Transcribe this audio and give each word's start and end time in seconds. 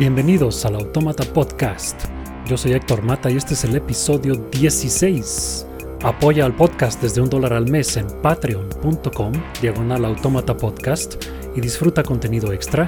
Bienvenidos 0.00 0.64
al 0.64 0.74
Autómata 0.76 1.30
Podcast. 1.30 2.06
Yo 2.46 2.56
soy 2.56 2.72
Héctor 2.72 3.02
Mata 3.02 3.30
y 3.30 3.36
este 3.36 3.52
es 3.52 3.64
el 3.64 3.76
episodio 3.76 4.34
16. 4.34 5.66
Apoya 6.02 6.46
al 6.46 6.56
podcast 6.56 7.02
desde 7.02 7.20
un 7.20 7.28
dólar 7.28 7.52
al 7.52 7.70
mes 7.70 7.98
en 7.98 8.06
patreon.com, 8.22 9.32
diagonal 9.60 10.06
autómata 10.06 10.56
podcast, 10.56 11.22
y 11.54 11.60
disfruta 11.60 12.02
contenido 12.02 12.54
extra. 12.54 12.86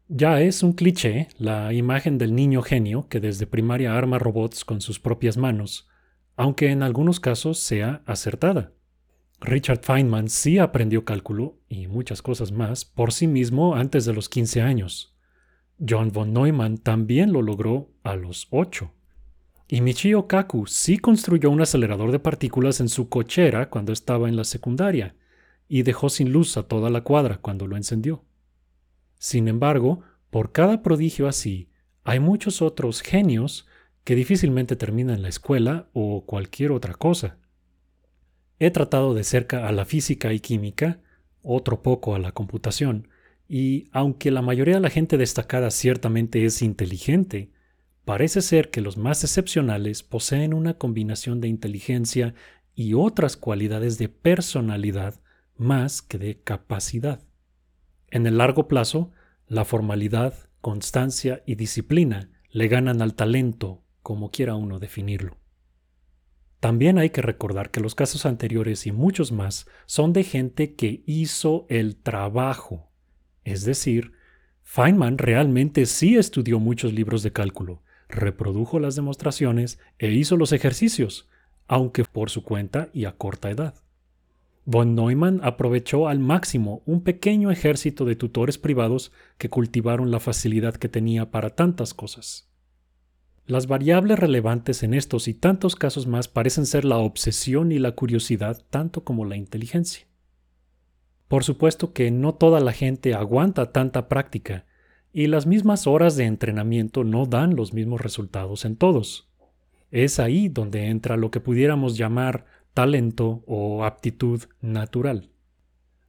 Ya 0.09 0.41
es 0.41 0.65
un 0.65 0.73
cliché 0.73 1.29
la 1.39 1.73
imagen 1.73 2.19
del 2.19 2.35
niño 2.35 2.61
genio 2.63 3.07
que 3.09 3.21
desde 3.21 3.47
primaria 3.47 3.97
arma 3.97 4.19
robots 4.19 4.65
con 4.65 4.81
sus 4.81 4.99
propias 4.99 5.37
manos, 5.37 5.87
aunque 6.37 6.71
en 6.71 6.83
algunos 6.83 7.19
casos 7.19 7.59
sea 7.59 8.03
acertada. 8.07 8.73
Richard 9.41 9.81
Feynman 9.83 10.29
sí 10.29 10.59
aprendió 10.59 11.05
cálculo 11.05 11.59
y 11.69 11.89
muchas 11.89 12.23
cosas 12.23 12.53
más 12.53 12.85
por 12.85 13.13
sí 13.13 13.27
mismo 13.27 13.75
antes 13.75 14.05
de 14.05 14.15
los 14.15 14.29
15 14.29 14.63
años. 14.63 15.15
John 15.87 16.11
von 16.11 16.33
Neumann 16.33 16.79
también 16.79 17.33
lo 17.33 17.43
logró 17.43 17.91
a 18.03 18.17
los 18.17 18.47
8. 18.51 18.93
Y 19.69 19.81
Michio 19.81 20.27
Kaku 20.27 20.67
sí 20.67 20.99
construyó 20.99 21.51
un 21.51 21.61
acelerador 21.61 22.13
de 22.13 22.19
partículas 22.19 22.81
en 22.81 22.89
su 22.89 23.09
cochera 23.09 23.69
cuando 23.69 23.93
estaba 23.93 24.29
en 24.29 24.37
la 24.37 24.45
secundaria 24.45 25.17
y 25.69 25.83
dejó 25.83 26.09
sin 26.09 26.33
luz 26.33 26.57
a 26.57 26.63
toda 26.63 26.89
la 26.89 27.03
cuadra 27.03 27.39
cuando 27.39 27.67
lo 27.67 27.77
encendió. 27.77 28.25
Sin 29.19 29.49
embargo, 29.49 30.03
por 30.31 30.53
cada 30.53 30.83
prodigio 30.83 31.29
así, 31.29 31.71
hay 32.05 32.21
muchos 32.21 32.63
otros 32.63 33.03
genios 33.03 33.67
que 34.07 34.15
difícilmente 34.15 34.77
termina 34.77 35.15
en 35.15 35.23
la 35.23 35.29
escuela 35.29 35.91
o 35.93 36.25
cualquier 36.27 36.71
otra 36.71 36.95
cosa. 36.95 37.39
He 38.61 38.71
tratado 38.71 39.15
de 39.15 39.25
cerca 39.25 39.67
a 39.67 39.73
la 39.73 39.85
física 39.85 40.33
y 40.33 40.39
química, 40.39 41.01
otro 41.43 41.83
poco 41.83 42.15
a 42.15 42.21
la 42.21 42.31
computación, 42.31 43.09
y 43.49 43.89
aunque 43.91 44.31
la 44.31 44.43
mayoría 44.43 44.77
de 44.77 44.81
la 44.81 44.91
gente 44.91 45.17
destacada 45.19 45.73
ciertamente 45.73 46.45
es 46.45 46.63
inteligente, 46.63 47.51
parece 48.05 48.43
ser 48.43 48.71
que 48.71 48.81
los 48.81 48.97
más 48.97 49.25
excepcionales 49.25 50.05
poseen 50.05 50.55
una 50.55 50.75
combinación 50.75 51.41
de 51.41 51.49
inteligencia 51.49 52.33
y 52.77 52.95
otras 52.95 53.37
cualidades 53.37 53.99
de 53.99 54.09
personalidad 54.09 55.21
más 55.57 56.01
que 56.01 56.19
de 56.19 56.41
capacidad. 56.41 57.27
En 58.07 58.29
el 58.29 58.39
largo 58.39 58.69
plazo, 58.69 59.11
la 59.49 59.65
formalidad, 59.65 60.33
constancia 60.61 61.43
y 61.45 61.57
disciplina 61.57 62.31
le 62.51 62.69
ganan 62.69 63.03
al 63.03 63.15
talento, 63.15 63.83
como 64.07 64.31
quiera 64.31 64.55
uno 64.55 64.79
definirlo. 64.79 65.37
También 66.61 66.97
hay 66.97 67.11
que 67.11 67.23
recordar 67.23 67.73
que 67.73 67.81
los 67.81 67.97
casos 67.97 68.25
anteriores 68.25 68.87
y 68.87 68.93
muchos 68.93 69.33
más 69.33 69.67
son 69.87 70.13
de 70.13 70.23
gente 70.23 70.77
que 70.77 71.03
hizo 71.07 71.67
el 71.69 71.97
trabajo. 71.97 72.89
Es 73.43 73.65
decir, 73.65 74.13
Feynman 74.63 75.19
realmente 75.19 75.87
sí 75.87 76.17
estudió 76.17 76.61
muchos 76.61 76.93
libros 76.93 77.25
de 77.25 77.33
cálculo, 77.33 77.83
reprodujo 78.09 78.79
las 78.79 78.95
demostraciones 78.95 79.81
e 79.99 80.13
hizo 80.13 80.37
los 80.37 80.53
ejercicios, 80.53 81.29
aunque 81.67 82.05
por 82.05 82.31
su 82.31 82.45
cuenta 82.45 82.91
y 82.93 83.07
a 83.07 83.17
corta 83.17 83.51
edad. 83.51 83.75
Von 84.67 84.95
Neumann 84.95 85.41
aprovechó 85.43 86.07
al 86.07 86.21
máximo 86.21 86.81
un 86.87 87.03
pequeño 87.03 87.51
ejército 87.51 88.05
de 88.05 88.15
tutores 88.15 88.57
privados 88.57 89.11
que 89.37 89.51
cultivaron 89.51 90.13
la 90.13 90.21
facilidad 90.21 90.77
que 90.77 90.89
tenía 90.89 91.33
para 91.33 91.57
tantas 91.57 91.93
cosas. 91.93 92.46
Las 93.47 93.69
variables 93.69 94.19
relevantes 94.19 94.83
en 94.83 94.93
estos 94.93 95.29
y 95.29 95.35
tantos 95.35 95.77
casos 95.77 96.09
más 96.09 96.27
parecen 96.27 96.67
ser 96.67 96.85
la 96.85 96.99
obsesión 96.99 97.71
y 97.71 97.79
la 97.79 97.93
curiosidad 97.93 98.65
tanto 98.71 99.05
como 99.05 99.25
la 99.25 99.37
inteligencia. 99.37 100.09
Por 101.29 101.45
supuesto 101.45 101.93
que 101.93 102.11
no 102.11 102.35
toda 102.35 102.59
la 102.59 102.73
gente 102.73 103.15
aguanta 103.15 103.71
tanta 103.71 104.09
práctica, 104.09 104.67
y 105.13 105.29
las 105.29 105.47
mismas 105.47 105.87
horas 105.87 106.17
de 106.17 106.25
entrenamiento 106.25 107.05
no 107.05 107.25
dan 107.25 107.57
los 107.57 107.73
mismos 107.73 108.01
resultados 108.01 108.65
en 108.65 108.77
todos. 108.77 109.31
Es 109.91 110.19
ahí 110.19 110.49
donde 110.49 110.89
entra 110.89 111.17
lo 111.17 111.31
que 111.31 111.41
pudiéramos 111.41 111.97
llamar 111.97 112.45
talento 112.75 113.45
o 113.47 113.85
aptitud 113.85 114.43
natural. 114.61 115.31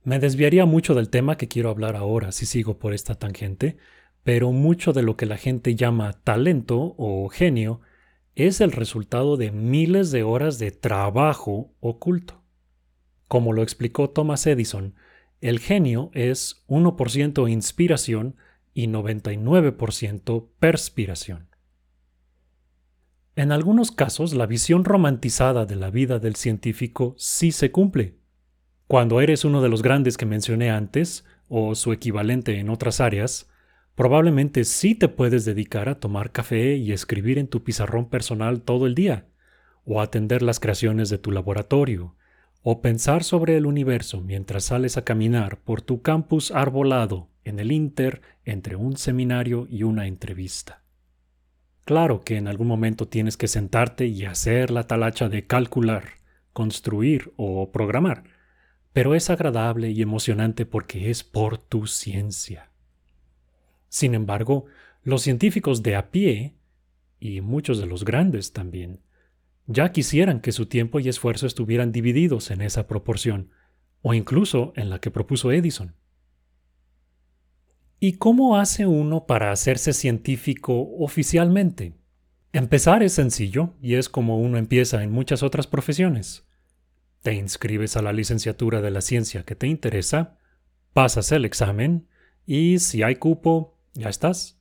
Me 0.04 0.20
desviaría 0.20 0.66
mucho 0.66 0.96
del 0.96 1.10
tema 1.10 1.38
que 1.38 1.48
quiero 1.48 1.70
hablar 1.70 1.96
ahora 1.96 2.32
si 2.32 2.46
sigo 2.46 2.80
por 2.80 2.94
esta 2.94 3.16
tangente, 3.16 3.78
pero 4.28 4.52
mucho 4.52 4.92
de 4.92 5.04
lo 5.04 5.16
que 5.16 5.26
la 5.26 5.38
gente 5.38 5.76
llama 5.76 6.12
talento 6.12 6.96
o 6.98 7.30
genio 7.30 7.80
es 8.36 8.60
el 8.60 8.74
resultado 8.74 9.38
de 9.38 9.54
miles 9.54 10.12
de 10.12 10.24
horas 10.24 10.60
de 10.60 10.72
trabajo 10.72 11.72
oculto. 11.80 12.44
Como 13.30 13.54
lo 13.54 13.64
explicó 13.64 14.10
Thomas 14.10 14.46
Edison, 14.46 14.96
el 15.40 15.60
genio 15.62 16.12
es 16.14 16.66
1% 16.68 17.50
inspiración 17.50 18.36
y 18.74 18.90
99% 18.90 20.50
perspiración. 20.60 21.48
En 23.38 23.54
algunos 23.54 23.92
casos, 23.92 24.34
la 24.34 24.46
visión 24.46 24.84
romantizada 24.84 25.66
de 25.66 25.78
la 25.78 25.90
vida 25.90 26.20
del 26.20 26.36
científico 26.36 27.16
sí 27.18 27.54
se 27.54 27.72
cumple. 27.72 28.18
Cuando 28.88 29.22
eres 29.22 29.46
uno 29.46 29.62
de 29.62 29.70
los 29.70 29.82
grandes 29.82 30.18
que 30.18 30.26
mencioné 30.26 30.70
antes, 30.70 31.24
o 31.48 31.76
su 31.76 31.94
equivalente 31.94 32.60
en 32.60 32.70
otras 32.70 33.00
áreas, 33.00 33.48
Probablemente 33.98 34.64
sí 34.64 34.94
te 34.94 35.08
puedes 35.08 35.44
dedicar 35.44 35.90
a 35.90 36.00
tomar 36.00 36.32
café 36.32 36.76
y 36.76 36.92
escribir 36.92 37.40
en 37.40 37.48
tu 37.48 37.64
pizarrón 37.64 38.06
personal 38.06 38.62
todo 38.62 38.86
el 38.86 38.94
día, 38.94 39.26
o 39.86 40.02
atender 40.02 40.44
las 40.44 40.60
creaciones 40.60 41.10
de 41.10 41.18
tu 41.18 41.32
laboratorio, 41.32 42.16
o 42.62 42.80
pensar 42.84 43.24
sobre 43.24 43.58
el 43.58 43.66
universo 43.66 44.22
mientras 44.22 44.66
sales 44.66 44.98
a 44.98 45.04
caminar 45.04 45.58
por 45.62 45.82
tu 45.82 46.04
campus 46.04 46.52
arbolado 46.52 47.30
en 47.44 47.58
el 47.58 47.72
Inter 47.72 48.22
entre 48.46 48.76
un 48.76 48.98
seminario 48.98 49.66
y 49.68 49.82
una 49.82 50.06
entrevista. 50.06 50.84
Claro 51.84 52.22
que 52.22 52.38
en 52.38 52.48
algún 52.48 52.68
momento 52.68 53.08
tienes 53.08 53.36
que 53.36 53.48
sentarte 53.48 54.06
y 54.06 54.26
hacer 54.26 54.70
la 54.70 54.84
talacha 54.84 55.28
de 55.28 55.48
calcular, 55.48 56.04
construir 56.54 57.34
o 57.36 57.72
programar, 57.72 58.26
pero 58.94 59.16
es 59.16 59.32
agradable 59.32 59.90
y 59.90 60.04
emocionante 60.04 60.68
porque 60.68 61.10
es 61.10 61.24
por 61.24 61.58
tu 61.58 61.88
ciencia. 61.88 62.70
Sin 63.90 64.14
embargo, 64.14 64.66
los 65.04 65.22
científicos 65.22 65.84
de 65.84 65.96
a 65.96 66.12
pie, 66.12 66.56
y 67.20 67.42
muchos 67.42 67.80
de 67.80 67.86
los 67.86 68.06
grandes 68.06 68.54
también, 68.54 69.02
ya 69.66 69.92
quisieran 69.92 70.40
que 70.40 70.52
su 70.52 70.66
tiempo 70.66 71.00
y 71.00 71.10
esfuerzo 71.10 71.48
estuvieran 71.48 71.92
divididos 71.92 72.52
en 72.52 72.62
esa 72.62 72.88
proporción, 72.88 73.52
o 74.02 74.14
incluso 74.14 74.74
en 74.76 74.90
la 74.90 75.00
que 75.00 75.12
propuso 75.12 75.52
Edison. 75.52 75.96
¿Y 78.00 78.14
cómo 78.14 78.58
hace 78.58 78.86
uno 78.86 79.26
para 79.26 79.52
hacerse 79.52 79.92
científico 79.92 80.88
oficialmente? 81.00 81.94
Empezar 82.54 83.04
es 83.04 83.14
sencillo 83.14 83.74
y 83.82 83.96
es 83.96 84.08
como 84.08 84.40
uno 84.40 84.58
empieza 84.58 85.04
en 85.04 85.12
muchas 85.12 85.44
otras 85.44 85.68
profesiones. 85.68 86.46
Te 87.22 87.34
inscribes 87.34 87.98
a 87.98 88.02
la 88.02 88.14
licenciatura 88.14 88.82
de 88.82 88.92
la 88.92 89.02
ciencia 89.02 89.44
que 89.44 89.56
te 89.56 89.68
interesa, 89.68 90.38
pasas 90.94 91.32
el 91.32 91.44
examen 91.44 92.08
y 92.46 92.80
si 92.80 93.04
hay 93.04 93.16
cupo, 93.16 93.77
ya 93.98 94.10
estás. 94.10 94.58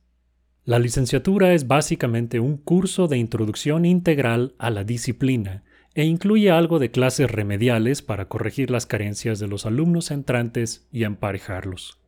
La 0.65 0.79
licenciatura 0.79 1.53
es 1.53 1.67
básicamente 1.67 2.39
un 2.39 2.57
curso 2.57 3.07
de 3.07 3.17
introducción 3.17 3.85
integral 3.85 4.55
a 4.57 4.69
la 4.69 4.83
disciplina, 4.83 5.63
e 5.93 6.03
incluye 6.03 6.51
algo 6.51 6.77
de 6.77 6.91
clases 6.91 7.31
remediales 7.31 8.03
para 8.03 8.27
corregir 8.27 8.69
las 8.69 8.85
carencias 8.85 9.39
de 9.39 9.47
los 9.47 9.65
alumnos 9.65 10.11
entrantes 10.11 10.87
y 10.91 11.05
emparejarlos. 11.05 11.99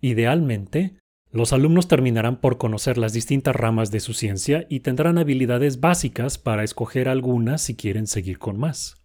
Idealmente, 0.00 0.98
los 1.32 1.52
alumnos 1.52 1.88
terminarán 1.88 2.40
por 2.40 2.58
conocer 2.58 2.98
las 2.98 3.12
distintas 3.12 3.56
ramas 3.56 3.90
de 3.90 3.98
su 4.00 4.12
ciencia 4.12 4.66
y 4.68 4.80
tendrán 4.80 5.18
habilidades 5.18 5.80
básicas 5.80 6.38
para 6.38 6.62
escoger 6.62 7.08
algunas 7.08 7.62
si 7.62 7.74
quieren 7.74 8.06
seguir 8.06 8.38
con 8.38 8.56
más. 8.58 9.02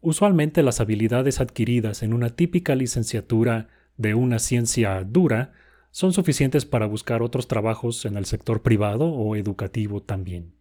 Usualmente 0.00 0.62
las 0.62 0.80
habilidades 0.80 1.40
adquiridas 1.40 2.02
en 2.02 2.14
una 2.14 2.30
típica 2.30 2.76
licenciatura 2.76 3.68
de 3.96 4.14
una 4.14 4.38
ciencia 4.38 5.02
dura 5.04 5.52
son 5.98 6.12
suficientes 6.12 6.64
para 6.64 6.86
buscar 6.86 7.24
otros 7.24 7.48
trabajos 7.48 8.04
en 8.04 8.16
el 8.16 8.24
sector 8.24 8.62
privado 8.62 9.08
o 9.08 9.34
educativo 9.34 10.00
también. 10.00 10.54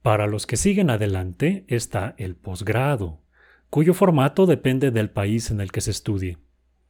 Para 0.00 0.26
los 0.26 0.46
que 0.46 0.56
siguen 0.56 0.88
adelante 0.88 1.66
está 1.68 2.14
el 2.16 2.34
posgrado, 2.34 3.20
cuyo 3.68 3.92
formato 3.92 4.46
depende 4.46 4.90
del 4.90 5.10
país 5.10 5.50
en 5.50 5.60
el 5.60 5.70
que 5.70 5.82
se 5.82 5.90
estudie. 5.90 6.38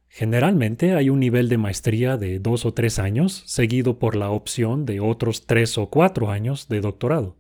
Generalmente 0.07 0.95
hay 0.95 1.11
un 1.11 1.19
nivel 1.19 1.49
de 1.49 1.59
maestría 1.59 2.17
de 2.17 2.39
dos 2.39 2.65
o 2.65 2.75
tres 2.75 3.01
años, 3.01 3.43
seguido 3.47 3.99
por 3.99 4.15
la 4.15 4.31
opción 4.31 4.87
de 4.87 5.01
otros 5.01 5.47
tres 5.47 5.79
o 5.79 5.91
cuatro 5.91 6.31
años 6.31 6.69
de 6.69 6.81
doctorado. 6.81 7.39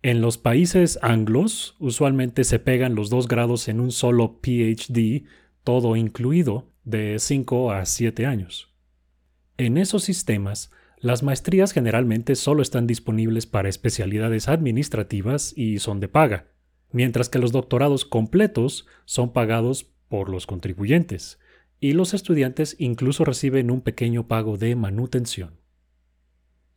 En 0.00 0.20
los 0.20 0.38
países 0.38 0.96
anglos, 1.02 1.74
usualmente 1.80 2.44
se 2.44 2.60
pegan 2.60 2.94
los 2.94 3.10
dos 3.10 3.26
grados 3.26 3.66
en 3.66 3.80
un 3.80 3.90
solo 3.90 4.38
PhD, 4.40 5.24
todo 5.64 5.96
incluido, 5.96 6.70
de 6.84 7.18
cinco 7.18 7.72
a 7.72 7.84
siete 7.84 8.26
años. 8.26 8.75
En 9.58 9.78
esos 9.78 10.04
sistemas, 10.04 10.70
las 10.98 11.22
maestrías 11.22 11.72
generalmente 11.72 12.34
solo 12.34 12.62
están 12.62 12.86
disponibles 12.86 13.46
para 13.46 13.68
especialidades 13.68 14.48
administrativas 14.48 15.52
y 15.56 15.78
son 15.78 16.00
de 16.00 16.08
paga, 16.08 16.48
mientras 16.90 17.28
que 17.28 17.38
los 17.38 17.52
doctorados 17.52 18.04
completos 18.04 18.86
son 19.04 19.32
pagados 19.32 19.84
por 20.08 20.28
los 20.28 20.46
contribuyentes, 20.46 21.38
y 21.80 21.92
los 21.92 22.14
estudiantes 22.14 22.76
incluso 22.78 23.24
reciben 23.24 23.70
un 23.70 23.80
pequeño 23.80 24.28
pago 24.28 24.56
de 24.56 24.74
manutención. 24.76 25.60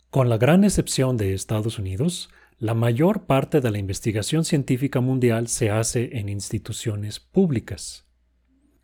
Con 0.10 0.30
la 0.30 0.38
gran 0.38 0.64
excepción 0.64 1.18
de 1.18 1.34
Estados 1.34 1.80
Unidos, 1.80 2.30
la 2.58 2.74
mayor 2.74 3.26
parte 3.26 3.62
de 3.62 3.72
la 3.72 3.78
investigación 3.78 4.44
científica 4.44 5.00
mundial 5.00 5.48
se 5.48 5.70
hace 5.70 6.18
en 6.18 6.28
instituciones 6.28 7.20
públicas. 7.20 8.09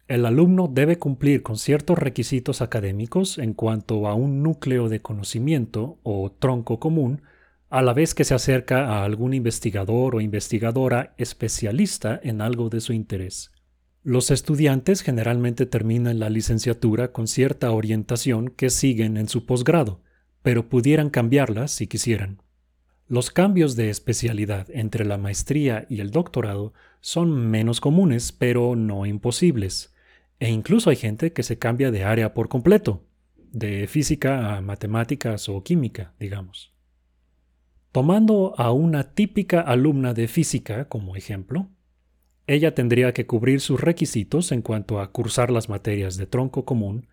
El 0.07 0.27
alumno 0.27 0.69
debe 0.71 0.99
cumplir 0.99 1.41
con 1.41 1.57
ciertos 1.57 1.97
requisitos 1.97 2.61
académicos 2.61 3.39
en 3.39 3.53
cuanto 3.53 4.07
a 4.07 4.13
un 4.13 4.43
núcleo 4.43 4.87
de 4.87 5.01
conocimiento 5.01 5.97
o 6.03 6.31
tronco 6.31 6.79
común, 6.79 7.23
a 7.71 7.81
la 7.81 7.93
vez 7.93 8.13
que 8.13 8.23
se 8.23 8.35
acerca 8.35 8.87
a 8.87 9.03
algún 9.03 9.33
investigador 9.33 10.15
o 10.15 10.21
investigadora 10.21 11.15
especialista 11.17 12.19
en 12.21 12.41
algo 12.41 12.69
de 12.69 12.81
su 12.81 12.93
interés. 12.93 13.51
Los 14.03 14.29
estudiantes 14.29 15.01
generalmente 15.01 15.65
terminan 15.65 16.19
la 16.19 16.29
licenciatura 16.29 17.11
con 17.11 17.27
cierta 17.27 17.71
orientación 17.71 18.49
que 18.49 18.69
siguen 18.69 19.17
en 19.17 19.27
su 19.27 19.47
posgrado, 19.47 20.03
pero 20.43 20.69
pudieran 20.69 21.09
cambiarla 21.09 21.67
si 21.67 21.87
quisieran. 21.87 22.43
Los 23.07 23.31
cambios 23.31 23.75
de 23.75 23.89
especialidad 23.89 24.67
entre 24.69 25.03
la 25.03 25.17
maestría 25.17 25.87
y 25.89 26.01
el 26.01 26.11
doctorado 26.11 26.73
son 27.01 27.49
menos 27.49 27.81
comunes, 27.81 28.31
pero 28.31 28.75
no 28.75 29.07
imposibles. 29.07 29.94
E 30.39 30.49
incluso 30.49 30.89
hay 30.89 30.95
gente 30.95 31.33
que 31.33 31.43
se 31.43 31.57
cambia 31.57 31.91
de 31.91 32.03
área 32.03 32.33
por 32.33 32.49
completo, 32.49 33.05
de 33.51 33.87
física 33.87 34.57
a 34.57 34.61
matemáticas 34.61 35.47
o 35.47 35.63
química, 35.63 36.13
digamos. 36.19 36.73
Tomando 37.91 38.53
a 38.57 38.71
una 38.71 39.13
típica 39.13 39.61
alumna 39.61 40.13
de 40.13 40.27
física 40.27 40.89
como 40.89 41.15
ejemplo, 41.15 41.69
ella 42.47 42.75
tendría 42.75 43.13
que 43.13 43.25
cubrir 43.25 43.61
sus 43.61 43.79
requisitos 43.79 44.51
en 44.51 44.61
cuanto 44.61 44.99
a 44.99 45.11
cursar 45.11 45.49
las 45.49 45.69
materias 45.69 46.17
de 46.17 46.27
tronco 46.27 46.65
común, 46.65 47.07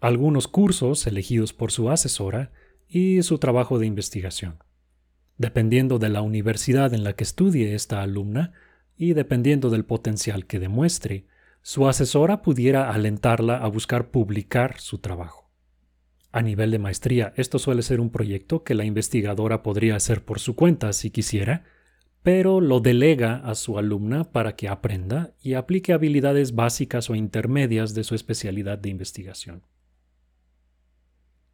algunos 0.00 0.46
cursos 0.46 1.06
elegidos 1.06 1.52
por 1.52 1.72
su 1.72 1.90
asesora 1.90 2.52
y 2.88 3.22
su 3.22 3.38
trabajo 3.38 3.78
de 3.78 3.86
investigación. 3.86 4.62
Dependiendo 5.36 5.98
de 5.98 6.08
la 6.08 6.22
universidad 6.22 6.94
en 6.94 7.04
la 7.04 7.14
que 7.14 7.24
estudie 7.24 7.74
esta 7.74 8.02
alumna 8.02 8.52
y 8.96 9.12
dependiendo 9.12 9.70
del 9.70 9.84
potencial 9.84 10.46
que 10.46 10.58
demuestre, 10.58 11.26
su 11.68 11.86
asesora 11.86 12.40
pudiera 12.40 12.90
alentarla 12.90 13.58
a 13.58 13.68
buscar 13.68 14.10
publicar 14.10 14.80
su 14.80 15.00
trabajo. 15.00 15.50
A 16.32 16.40
nivel 16.40 16.70
de 16.70 16.78
maestría, 16.78 17.34
esto 17.36 17.58
suele 17.58 17.82
ser 17.82 18.00
un 18.00 18.08
proyecto 18.08 18.64
que 18.64 18.74
la 18.74 18.86
investigadora 18.86 19.62
podría 19.62 19.94
hacer 19.94 20.24
por 20.24 20.40
su 20.40 20.56
cuenta 20.56 20.90
si 20.94 21.10
quisiera, 21.10 21.64
pero 22.22 22.62
lo 22.62 22.80
delega 22.80 23.36
a 23.44 23.54
su 23.54 23.76
alumna 23.76 24.32
para 24.32 24.56
que 24.56 24.66
aprenda 24.66 25.34
y 25.42 25.52
aplique 25.52 25.92
habilidades 25.92 26.54
básicas 26.54 27.10
o 27.10 27.14
intermedias 27.14 27.92
de 27.92 28.02
su 28.02 28.14
especialidad 28.14 28.78
de 28.78 28.88
investigación. 28.88 29.62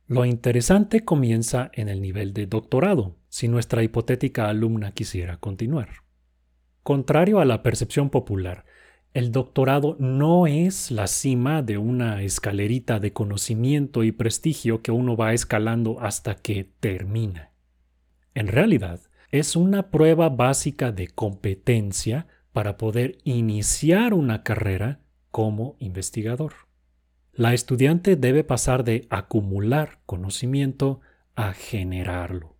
Lo 0.06 0.24
interesante 0.24 1.04
comienza 1.04 1.72
en 1.74 1.88
el 1.88 2.00
nivel 2.00 2.32
de 2.34 2.46
doctorado, 2.46 3.16
si 3.28 3.48
nuestra 3.48 3.82
hipotética 3.82 4.48
alumna 4.48 4.92
quisiera 4.92 5.38
continuar. 5.38 6.04
Contrario 6.84 7.40
a 7.40 7.44
la 7.44 7.64
percepción 7.64 8.10
popular, 8.10 8.64
el 9.14 9.30
doctorado 9.30 9.96
no 10.00 10.48
es 10.48 10.90
la 10.90 11.06
cima 11.06 11.62
de 11.62 11.78
una 11.78 12.22
escalerita 12.22 12.98
de 12.98 13.12
conocimiento 13.12 14.02
y 14.02 14.10
prestigio 14.10 14.82
que 14.82 14.90
uno 14.90 15.16
va 15.16 15.32
escalando 15.32 16.00
hasta 16.00 16.34
que 16.34 16.68
termina. 16.80 17.52
En 18.34 18.48
realidad, 18.48 19.00
es 19.30 19.54
una 19.54 19.90
prueba 19.90 20.30
básica 20.30 20.90
de 20.90 21.06
competencia 21.06 22.26
para 22.52 22.76
poder 22.76 23.18
iniciar 23.22 24.14
una 24.14 24.42
carrera 24.42 24.98
como 25.30 25.76
investigador. 25.78 26.52
La 27.32 27.54
estudiante 27.54 28.16
debe 28.16 28.42
pasar 28.42 28.82
de 28.82 29.06
acumular 29.10 30.00
conocimiento 30.06 31.00
a 31.36 31.52
generarlo. 31.52 32.53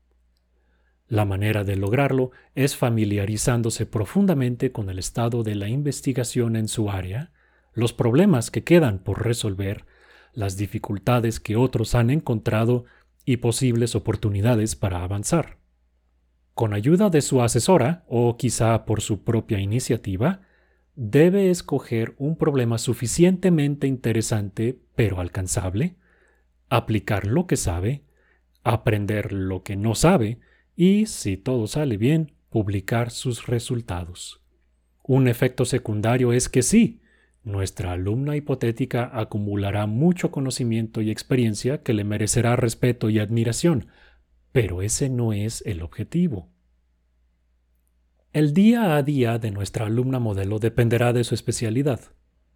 La 1.15 1.25
manera 1.25 1.63
de 1.63 1.77
lograrlo 1.77 2.33
es 2.57 2.75
familiarizándose 2.75 3.87
profundamente 3.87 4.73
con 4.73 4.91
el 4.91 4.99
estado 4.99 5.45
de 5.45 5.55
la 5.55 5.69
investigación 5.69 6.57
en 6.57 6.67
su 6.67 6.91
área, 6.91 7.31
los 7.73 7.93
problemas 7.93 8.51
que 8.51 8.65
quedan 8.65 8.99
por 8.99 9.25
resolver, 9.25 9.85
las 10.33 10.57
dificultades 10.57 11.39
que 11.39 11.55
otros 11.55 11.95
han 11.95 12.11
encontrado 12.11 12.85
y 13.25 13.37
posibles 13.37 13.95
oportunidades 13.95 14.75
para 14.75 15.05
avanzar. 15.05 15.59
Con 16.53 16.75
ayuda 16.75 17.11
de 17.11 17.23
su 17.23 17.43
asesora, 17.43 18.03
o 18.09 18.37
quizá 18.37 18.85
por 18.85 19.01
su 19.01 19.23
propia 19.23 19.61
iniciativa, 19.61 20.41
debe 20.97 21.49
escoger 21.49 22.17
un 22.19 22.37
problema 22.37 22.77
suficientemente 22.77 23.87
interesante 23.87 24.81
pero 24.97 25.21
alcanzable, 25.21 25.95
aplicar 26.71 27.25
lo 27.25 27.47
que 27.47 27.57
sabe, 27.57 28.03
aprender 28.65 29.33
lo 29.33 29.63
que 29.63 29.77
no 29.77 29.95
sabe, 29.95 30.41
y, 30.77 31.07
si 31.07 31.37
todo 31.37 31.67
sale 31.67 31.97
bien, 31.97 32.33
publicar 32.51 33.11
sus 33.11 33.47
resultados. 33.47 34.43
Un 35.03 35.29
efecto 35.29 35.65
secundario 35.65 36.33
es 36.33 36.49
que 36.49 36.63
sí, 36.63 37.01
nuestra 37.43 37.93
alumna 37.93 38.37
hipotética 38.37 39.11
acumulará 39.13 39.87
mucho 39.87 40.31
conocimiento 40.31 41.03
y 41.03 41.11
experiencia 41.11 41.83
que 41.83 41.93
le 41.93 42.05
merecerá 42.05 42.57
respeto 42.57 43.11
y 43.11 43.19
admiración, 43.19 43.89
pero 44.51 44.81
ese 44.81 45.11
no 45.11 45.33
es 45.33 45.63
el 45.67 45.83
objetivo. 45.83 46.49
El 48.33 48.55
día 48.55 48.97
a 48.97 49.03
día 49.03 49.39
de 49.39 49.51
nuestra 49.51 49.87
alumna 49.87 50.19
modelo 50.19 50.59
dependerá 50.59 51.13
de 51.13 51.23
su 51.23 51.35
especialidad. 51.35 52.01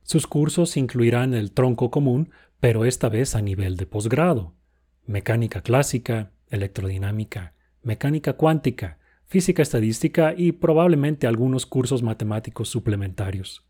Sus 0.03 0.27
cursos 0.27 0.77
incluirán 0.77 1.35
el 1.35 1.53
tronco 1.53 1.91
común, 1.91 2.31
pero 2.59 2.85
esta 2.87 3.09
vez 3.09 3.35
a 3.37 3.43
nivel 3.43 3.77
de 3.77 3.87
posgrado, 3.87 4.55
mecánica 5.07 5.61
clásica, 5.61 6.33
electrodinámica, 6.49 7.55
mecánica 7.89 8.35
cuántica, 8.35 8.99
física 9.25 9.63
estadística 9.63 10.35
y 10.37 10.53
probablemente 10.53 11.27
algunos 11.27 11.65
cursos 11.65 12.03
matemáticos 12.03 12.69
suplementarios. 12.69 13.67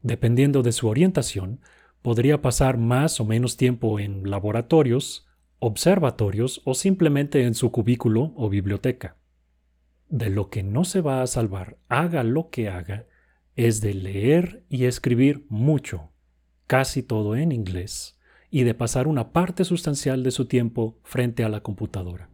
Dependiendo 0.00 0.62
de 0.62 0.72
su 0.72 0.88
orientación, 0.88 1.60
podría 2.00 2.40
pasar 2.40 2.78
más 2.78 3.20
o 3.20 3.26
menos 3.26 3.58
tiempo 3.58 4.00
en 4.00 4.30
laboratorios, 4.30 5.28
observatorios 5.58 6.62
o 6.64 6.72
simplemente 6.72 7.44
en 7.44 7.54
su 7.54 7.70
cubículo 7.70 8.32
o 8.34 8.48
biblioteca. 8.48 9.18
De 10.08 10.30
lo 10.30 10.48
que 10.48 10.62
no 10.62 10.84
se 10.84 11.02
va 11.02 11.20
a 11.20 11.26
salvar, 11.26 11.76
haga 11.88 12.24
lo 12.24 12.48
que 12.48 12.70
haga, 12.70 13.04
es 13.56 13.82
de 13.82 13.92
leer 13.92 14.64
y 14.70 14.86
escribir 14.86 15.44
mucho, 15.50 16.12
casi 16.66 17.02
todo 17.02 17.36
en 17.36 17.52
inglés, 17.52 18.18
y 18.50 18.62
de 18.62 18.72
pasar 18.72 19.06
una 19.06 19.32
parte 19.32 19.64
sustancial 19.64 20.22
de 20.22 20.30
su 20.30 20.46
tiempo 20.46 20.98
frente 21.04 21.44
a 21.44 21.50
la 21.50 21.60
computadora. 21.60 22.30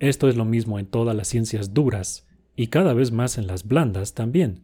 Esto 0.00 0.30
es 0.30 0.36
lo 0.36 0.46
mismo 0.46 0.78
en 0.78 0.86
todas 0.86 1.14
las 1.14 1.28
ciencias 1.28 1.74
duras 1.74 2.26
y 2.56 2.68
cada 2.68 2.94
vez 2.94 3.12
más 3.12 3.36
en 3.36 3.46
las 3.46 3.68
blandas 3.68 4.14
también. 4.14 4.62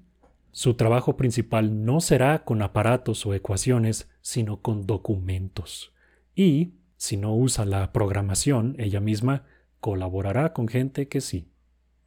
Su 0.50 0.74
trabajo 0.74 1.18
principal 1.18 1.84
no 1.84 2.00
será 2.00 2.42
con 2.42 2.62
aparatos 2.62 3.26
o 3.26 3.34
ecuaciones, 3.34 4.08
sino 4.22 4.62
con 4.62 4.86
documentos. 4.86 5.92
Y, 6.34 6.72
si 6.96 7.18
no 7.18 7.36
usa 7.36 7.66
la 7.66 7.92
programación 7.92 8.76
ella 8.78 9.00
misma, 9.00 9.44
colaborará 9.78 10.54
con 10.54 10.68
gente 10.68 11.06
que 11.06 11.20
sí. 11.20 11.50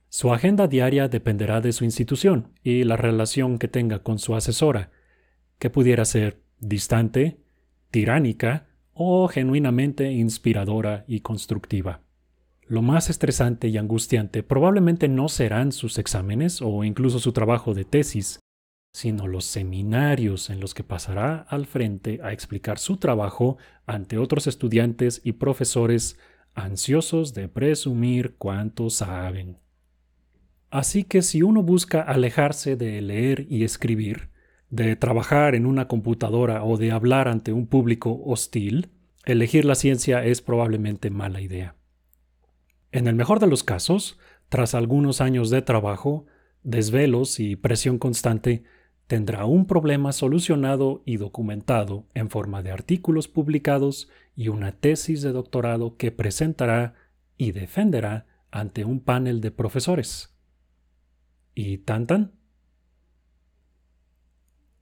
Su 0.10 0.34
agenda 0.34 0.68
diaria 0.68 1.08
dependerá 1.08 1.62
de 1.62 1.72
su 1.72 1.84
institución 1.84 2.54
y 2.64 2.84
la 2.84 2.98
relación 2.98 3.60
que 3.60 3.68
tenga 3.68 4.00
con 4.00 4.18
su 4.18 4.34
asesora, 4.34 4.90
que 5.60 5.70
pudiera 5.70 6.04
ser 6.04 6.42
distante, 6.60 7.42
tiránica 7.92 8.70
o 8.92 9.28
genuinamente 9.28 10.12
inspiradora 10.14 11.06
y 11.08 11.20
constructiva. 11.20 12.02
Lo 12.70 12.84
más 12.84 13.10
estresante 13.10 13.68
y 13.68 13.80
angustiante 13.80 14.44
probablemente 14.44 15.08
no 15.08 15.28
serán 15.28 15.72
sus 15.72 15.98
exámenes 15.98 16.62
o 16.62 16.84
incluso 16.84 17.18
su 17.18 17.32
trabajo 17.32 17.74
de 17.74 17.84
tesis, 17.84 18.40
sino 18.94 19.26
los 19.26 19.46
seminarios 19.46 20.52
en 20.52 20.60
los 20.60 20.76
que 20.76 20.84
pasará 20.84 21.40
al 21.50 21.66
frente 21.66 22.20
a 22.24 22.32
explicar 22.32 22.78
su 22.78 22.98
trabajo 22.98 23.58
ante 23.88 24.20
otros 24.20 24.46
estudiantes 24.46 25.20
y 25.24 25.32
profesores 25.32 26.20
ansiosos 26.54 27.34
de 27.34 27.48
presumir 27.48 28.36
cuánto 28.38 28.92
saben. 28.92 29.58
Así 30.70 31.04
que 31.06 31.24
si 31.24 31.42
uno 31.42 31.64
busca 31.64 32.04
alejarse 32.04 32.76
de 32.76 33.02
leer 33.02 33.48
y 33.50 33.64
escribir, 33.64 34.30
de 34.70 34.96
trabajar 34.96 35.56
en 35.56 35.66
una 35.66 35.88
computadora 35.88 36.64
o 36.64 36.78
de 36.78 36.92
hablar 36.92 37.30
ante 37.30 37.52
un 37.52 37.66
público 37.66 38.22
hostil, 38.26 38.92
elegir 39.26 39.66
la 39.66 39.74
ciencia 39.74 40.24
es 40.24 40.44
probablemente 40.44 41.10
mala 41.10 41.42
idea. 41.42 41.79
En 42.92 43.08
el 43.08 43.16
mejor 43.16 43.40
de 43.40 43.48
los 43.48 43.64
casos, 43.64 44.18
tras 44.50 44.74
algunos 44.74 45.22
años 45.22 45.50
de 45.50 45.62
trabajo, 45.62 46.26
desvelos 46.64 47.40
y 47.40 47.56
presión 47.56 48.00
constante, 48.00 48.64
tendrá 49.06 49.46
un 49.46 49.66
problema 49.66 50.12
solucionado 50.12 51.02
y 51.06 51.18
documentado 51.18 52.06
en 52.14 52.30
forma 52.30 52.64
de 52.64 52.72
artículos 52.72 53.28
publicados 53.28 54.10
y 54.36 54.50
una 54.50 54.72
tesis 54.72 55.22
de 55.22 55.32
doctorado 55.32 55.98
que 55.98 56.12
presentará 56.12 56.96
y 57.38 57.52
defenderá 57.52 58.26
ante 58.52 58.86
un 58.86 59.00
panel 59.00 59.42
de 59.42 59.52
profesores. 59.52 60.36
¿Y 61.54 61.80
tan 61.80 62.08
tan? 62.08 62.32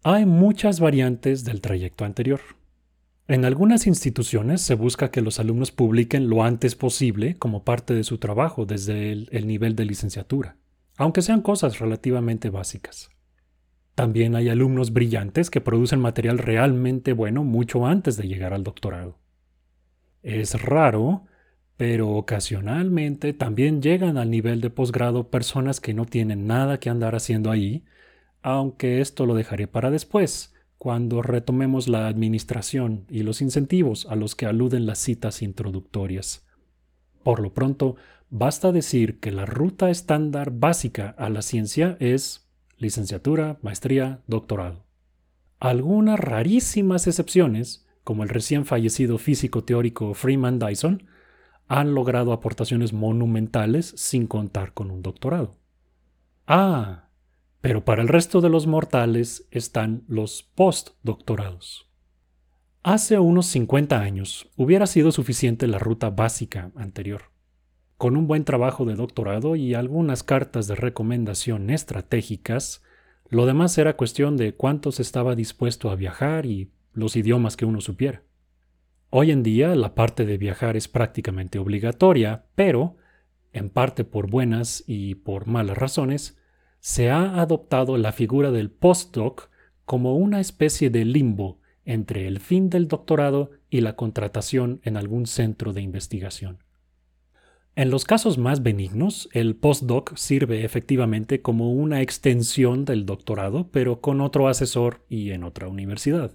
Hay 0.04 0.26
muchas 0.26 0.80
variantes 0.80 1.44
del 1.44 1.60
trayecto 1.60 2.06
anterior. 2.06 2.40
En 3.28 3.44
algunas 3.44 3.88
instituciones 3.88 4.62
se 4.62 4.76
busca 4.76 5.12
que 5.12 5.22
los 5.22 5.40
alumnos 5.40 5.72
publiquen 5.72 6.30
lo 6.30 6.44
antes 6.44 6.76
posible 6.76 7.36
como 7.38 7.64
parte 7.64 7.94
de 7.94 8.06
su 8.06 8.20
trabajo 8.20 8.66
desde 8.66 9.12
el, 9.12 9.28
el 9.34 9.48
nivel 9.48 9.76
de 9.76 9.84
licenciatura, 9.84 10.56
aunque 10.96 11.22
sean 11.22 11.42
cosas 11.42 11.80
relativamente 11.80 12.50
básicas. 12.50 13.10
También 13.96 14.36
hay 14.36 14.48
alumnos 14.48 14.94
brillantes 14.94 15.50
que 15.50 15.60
producen 15.60 16.00
material 16.00 16.38
realmente 16.38 17.12
bueno 17.12 17.44
mucho 17.44 17.86
antes 17.86 18.16
de 18.16 18.28
llegar 18.30 18.54
al 18.54 18.64
doctorado. 18.64 19.18
Es 20.24 20.62
raro, 20.62 21.26
pero 21.76 22.12
ocasionalmente 22.12 23.34
también 23.34 23.82
llegan 23.82 24.18
al 24.18 24.32
nivel 24.32 24.62
de 24.62 24.70
posgrado 24.70 25.30
personas 25.30 25.82
que 25.82 25.94
no 25.94 26.06
tienen 26.06 26.48
nada 26.48 26.80
que 26.80 26.90
andar 26.90 27.14
haciendo 27.14 27.52
ahí, 27.52 27.84
aunque 28.42 29.02
esto 29.02 29.26
lo 29.26 29.36
dejaré 29.36 29.68
para 29.68 29.92
después, 29.92 30.54
cuando 30.78 31.22
retomemos 31.22 31.88
la 31.88 32.08
administración 32.08 33.06
y 33.10 33.24
los 33.24 33.42
incentivos 33.42 34.06
a 34.10 34.16
los 34.16 34.36
que 34.36 34.46
aluden 34.46 34.86
las 34.86 35.00
citas 35.00 35.42
introductorias. 35.42 36.46
Por 37.24 37.40
lo 37.40 37.54
pronto, 37.54 37.96
basta 38.30 38.72
decir 38.72 39.20
que 39.20 39.32
la 39.32 39.46
ruta 39.46 39.90
estándar 39.90 40.52
básica 40.52 41.16
a 41.18 41.30
la 41.30 41.42
ciencia 41.42 41.98
es 42.00 42.48
licenciatura, 42.78 43.58
maestría, 43.62 44.22
doctorado. 44.28 44.86
Algunas 45.60 46.20
rarísimas 46.20 47.08
excepciones, 47.08 47.88
como 48.04 48.24
el 48.24 48.30
recién 48.30 48.66
fallecido 48.66 49.18
físico 49.18 49.64
teórico 49.64 50.14
Freeman 50.14 50.60
Dyson, 50.60 51.04
han 51.68 51.96
logrado 51.96 52.32
aportaciones 52.32 52.94
monumentales 52.94 53.94
sin 53.98 54.28
contar 54.28 54.74
con 54.74 54.92
un 54.92 55.02
doctorado. 55.02 55.58
Ah, 56.46 57.07
pero 57.62 57.86
para 57.86 58.02
el 58.02 58.08
resto 58.08 58.42
de 58.42 58.50
los 58.50 58.68
mortales 58.68 59.48
están 59.52 60.04
los 60.08 60.44
postdoctorados. 60.44 61.90
Hace 62.84 63.20
unos 63.20 63.48
50 63.48 64.00
años 64.00 64.50
hubiera 64.56 64.88
sido 64.88 65.12
suficiente 65.12 65.68
la 65.68 65.80
ruta 65.80 66.10
básica 66.10 66.72
anterior 66.76 67.38
con 67.98 68.16
un 68.16 68.28
buen 68.28 68.46
trabajo 68.46 68.86
de 68.86 68.96
doctorado 68.96 69.56
y 69.56 69.74
algunas 69.74 70.24
cartas 70.24 70.68
de 70.68 70.76
recomendación 70.76 71.70
estratégicas, 71.70 72.84
lo 73.30 73.46
demás 73.46 73.78
era 73.78 73.98
cuestión 73.98 74.38
de 74.38 74.54
cuánto 74.54 74.92
se 74.92 75.02
estaba 75.02 75.36
dispuesto 75.36 75.90
a 75.90 75.96
viajar 75.96 76.46
y 76.46 76.72
los 76.94 77.16
idiomas 77.16 77.58
que 77.58 77.66
uno 77.66 77.82
supiera. 77.82 78.24
Hoy 79.10 79.32
en 79.32 79.42
día 79.42 79.76
la 79.76 79.96
parte 79.96 80.26
de 80.26 80.38
viajar 80.38 80.78
es 80.78 80.88
prácticamente 80.88 81.60
obligatoria, 81.60 82.46
pero, 82.56 82.98
en 83.52 83.70
parte 83.70 84.04
por 84.04 84.30
buenas 84.30 84.84
y 84.86 85.16
por 85.16 85.48
malas 85.48 85.78
razones, 85.78 86.38
se 86.88 87.10
ha 87.10 87.42
adoptado 87.42 87.98
la 87.98 88.14
figura 88.14 88.50
del 88.50 88.72
postdoc 88.72 89.50
como 89.84 90.16
una 90.16 90.40
especie 90.40 90.90
de 90.90 91.04
limbo 91.04 91.60
entre 91.84 92.28
el 92.28 92.40
fin 92.40 92.70
del 92.70 92.88
doctorado 92.88 93.52
y 93.70 93.82
la 93.82 93.98
contratación 93.98 94.80
en 94.86 94.96
algún 94.96 95.28
centro 95.28 95.74
de 95.74 95.82
investigación. 95.82 96.64
En 97.76 97.90
los 97.90 98.06
casos 98.06 98.38
más 98.38 98.64
benignos, 98.64 99.28
el 99.34 99.58
postdoc 99.58 100.16
sirve 100.16 100.64
efectivamente 100.64 101.42
como 101.42 101.74
una 101.74 102.02
extensión 102.02 102.86
del 102.86 103.06
doctorado, 103.06 103.68
pero 103.70 104.00
con 104.00 104.22
otro 104.22 104.48
asesor 104.48 105.04
y 105.10 105.32
en 105.32 105.44
otra 105.44 105.68
universidad. 105.68 106.32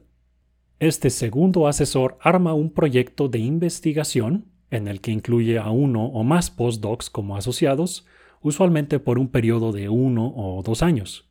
Este 0.81 1.09
segundo 1.09 1.67
asesor 1.67 2.19
arma 2.21 2.53
un 2.53 2.75
proyecto 2.75 3.29
de 3.29 3.39
investigación 3.39 4.53
en 4.71 4.87
el 4.87 5.01
que 5.01 5.13
incluye 5.13 5.57
a 5.57 5.71
uno 5.71 6.05
o 6.09 6.25
más 6.25 6.51
postdocs 6.51 7.09
como 7.09 7.39
asociados, 7.39 8.05
usualmente 8.43 8.99
por 8.99 9.19
un 9.19 9.29
periodo 9.29 9.73
de 9.73 9.89
uno 9.89 10.33
o 10.37 10.63
dos 10.63 10.83
años. 10.83 11.31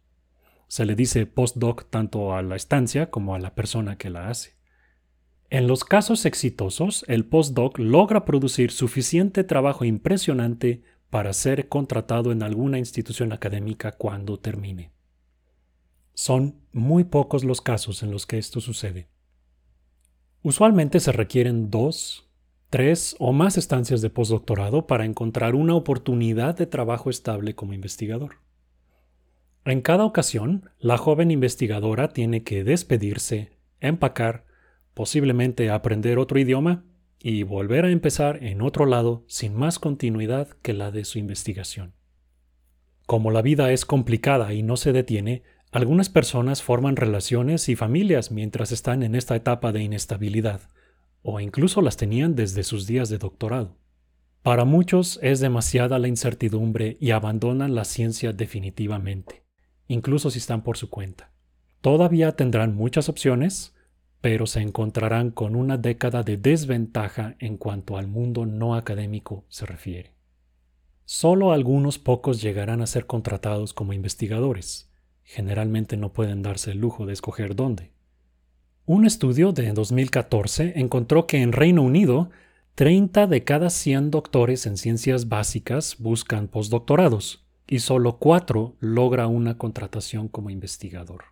Se 0.67 0.85
le 0.85 0.95
dice 0.95 1.25
postdoc 1.25 1.89
tanto 1.89 2.33
a 2.33 2.41
la 2.41 2.55
estancia 2.55 3.09
como 3.09 3.35
a 3.35 3.39
la 3.39 3.55
persona 3.55 3.97
que 3.97 4.09
la 4.09 4.29
hace. 4.29 4.55
En 5.49 5.67
los 5.67 5.83
casos 5.83 6.25
exitosos, 6.25 7.03
el 7.09 7.25
postdoc 7.25 7.77
logra 7.77 8.23
producir 8.23 8.71
suficiente 8.71 9.43
trabajo 9.43 9.83
impresionante 9.83 10.81
para 11.09 11.33
ser 11.33 11.67
contratado 11.67 12.31
en 12.31 12.41
alguna 12.41 12.79
institución 12.79 13.33
académica 13.33 13.91
cuando 13.91 14.39
termine. 14.39 14.93
Son 16.13 16.61
muy 16.71 17.03
pocos 17.03 17.43
los 17.43 17.59
casos 17.59 18.01
en 18.01 18.11
los 18.11 18.25
que 18.25 18.37
esto 18.37 18.61
sucede. 18.61 19.09
Usualmente 20.41 21.01
se 21.01 21.11
requieren 21.11 21.69
dos, 21.69 22.30
tres 22.71 23.17
o 23.19 23.33
más 23.33 23.57
estancias 23.57 24.01
de 24.01 24.09
postdoctorado 24.09 24.87
para 24.87 25.03
encontrar 25.03 25.55
una 25.55 25.75
oportunidad 25.75 26.55
de 26.55 26.65
trabajo 26.65 27.09
estable 27.09 27.53
como 27.53 27.73
investigador. 27.73 28.37
En 29.65 29.81
cada 29.81 30.05
ocasión, 30.05 30.69
la 30.79 30.97
joven 30.97 31.31
investigadora 31.31 32.13
tiene 32.13 32.43
que 32.43 32.63
despedirse, 32.63 33.51
empacar, 33.81 34.45
posiblemente 34.93 35.69
aprender 35.69 36.17
otro 36.17 36.39
idioma 36.39 36.85
y 37.19 37.43
volver 37.43 37.83
a 37.83 37.91
empezar 37.91 38.41
en 38.41 38.61
otro 38.61 38.85
lado 38.85 39.25
sin 39.27 39.53
más 39.53 39.77
continuidad 39.77 40.47
que 40.61 40.71
la 40.71 40.91
de 40.91 41.03
su 41.03 41.19
investigación. 41.19 41.93
Como 43.05 43.31
la 43.31 43.41
vida 43.41 43.73
es 43.73 43.85
complicada 43.85 44.53
y 44.53 44.63
no 44.63 44.77
se 44.77 44.93
detiene, 44.93 45.43
algunas 45.73 46.07
personas 46.07 46.63
forman 46.63 46.95
relaciones 46.95 47.67
y 47.67 47.75
familias 47.75 48.31
mientras 48.31 48.71
están 48.71 49.03
en 49.03 49.15
esta 49.15 49.35
etapa 49.35 49.73
de 49.73 49.83
inestabilidad, 49.83 50.61
o 51.23 51.39
incluso 51.39 51.81
las 51.81 51.97
tenían 51.97 52.35
desde 52.35 52.63
sus 52.63 52.87
días 52.87 53.09
de 53.09 53.17
doctorado. 53.17 53.77
Para 54.43 54.65
muchos 54.65 55.19
es 55.21 55.39
demasiada 55.39 55.99
la 55.99 56.07
incertidumbre 56.07 56.97
y 56.99 57.11
abandonan 57.11 57.75
la 57.75 57.85
ciencia 57.85 58.33
definitivamente, 58.33 59.43
incluso 59.87 60.31
si 60.31 60.39
están 60.39 60.63
por 60.63 60.77
su 60.77 60.89
cuenta. 60.89 61.31
Todavía 61.81 62.31
tendrán 62.35 62.75
muchas 62.75 63.07
opciones, 63.07 63.75
pero 64.19 64.45
se 64.45 64.61
encontrarán 64.61 65.31
con 65.31 65.55
una 65.55 65.77
década 65.77 66.23
de 66.23 66.37
desventaja 66.37 67.35
en 67.39 67.57
cuanto 67.57 67.97
al 67.97 68.07
mundo 68.07 68.45
no 68.45 68.75
académico 68.75 69.45
se 69.47 69.65
refiere. 69.65 70.15
Solo 71.05 71.51
algunos 71.51 71.99
pocos 71.99 72.41
llegarán 72.41 72.81
a 72.81 72.87
ser 72.87 73.05
contratados 73.05 73.73
como 73.73 73.93
investigadores. 73.93 74.91
Generalmente 75.23 75.97
no 75.97 76.13
pueden 76.13 76.41
darse 76.41 76.71
el 76.71 76.79
lujo 76.79 77.05
de 77.05 77.13
escoger 77.13 77.55
dónde. 77.55 77.90
Un 78.87 79.05
estudio 79.05 79.51
de 79.51 79.71
2014 79.73 80.73
encontró 80.75 81.27
que 81.27 81.41
en 81.41 81.51
Reino 81.51 81.83
Unido 81.83 82.31
30 82.75 83.27
de 83.27 83.43
cada 83.43 83.69
100 83.69 84.09
doctores 84.09 84.65
en 84.65 84.75
ciencias 84.75 85.29
básicas 85.29 85.97
buscan 85.99 86.47
postdoctorados 86.47 87.45
y 87.67 87.79
solo 87.79 88.17
4 88.17 88.75
logra 88.79 89.27
una 89.27 89.57
contratación 89.59 90.27
como 90.27 90.49
investigador. 90.49 91.25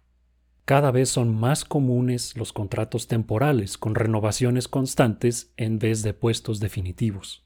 Cada 0.66 0.92
vez 0.92 1.10
son 1.10 1.36
más 1.36 1.66
comunes 1.66 2.38
los 2.38 2.54
contratos 2.54 3.08
temporales 3.08 3.80
con 3.80 3.96
renovaciones 3.96 4.68
constantes 4.68 5.52
en 5.58 5.80
vez 5.80 6.04
de 6.04 6.14
puestos 6.14 6.60
definitivos. 6.60 7.44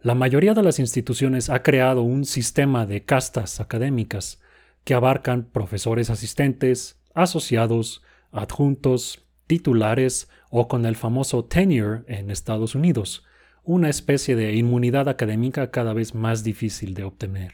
La 0.00 0.16
mayoría 0.16 0.54
de 0.54 0.64
las 0.64 0.80
instituciones 0.80 1.50
ha 1.50 1.62
creado 1.62 2.02
un 2.02 2.24
sistema 2.24 2.84
de 2.84 3.04
castas 3.04 3.60
académicas 3.60 4.40
que 4.82 4.94
abarcan 4.94 5.44
profesores 5.44 6.10
asistentes, 6.10 6.98
asociados, 7.14 8.02
adjuntos, 8.32 9.25
titulares 9.46 10.28
o 10.50 10.68
con 10.68 10.86
el 10.86 10.96
famoso 10.96 11.44
tenure 11.44 12.04
en 12.06 12.30
Estados 12.30 12.74
Unidos, 12.74 13.24
una 13.62 13.88
especie 13.88 14.36
de 14.36 14.54
inmunidad 14.54 15.08
académica 15.08 15.70
cada 15.70 15.92
vez 15.92 16.14
más 16.14 16.44
difícil 16.44 16.94
de 16.94 17.04
obtener. 17.04 17.52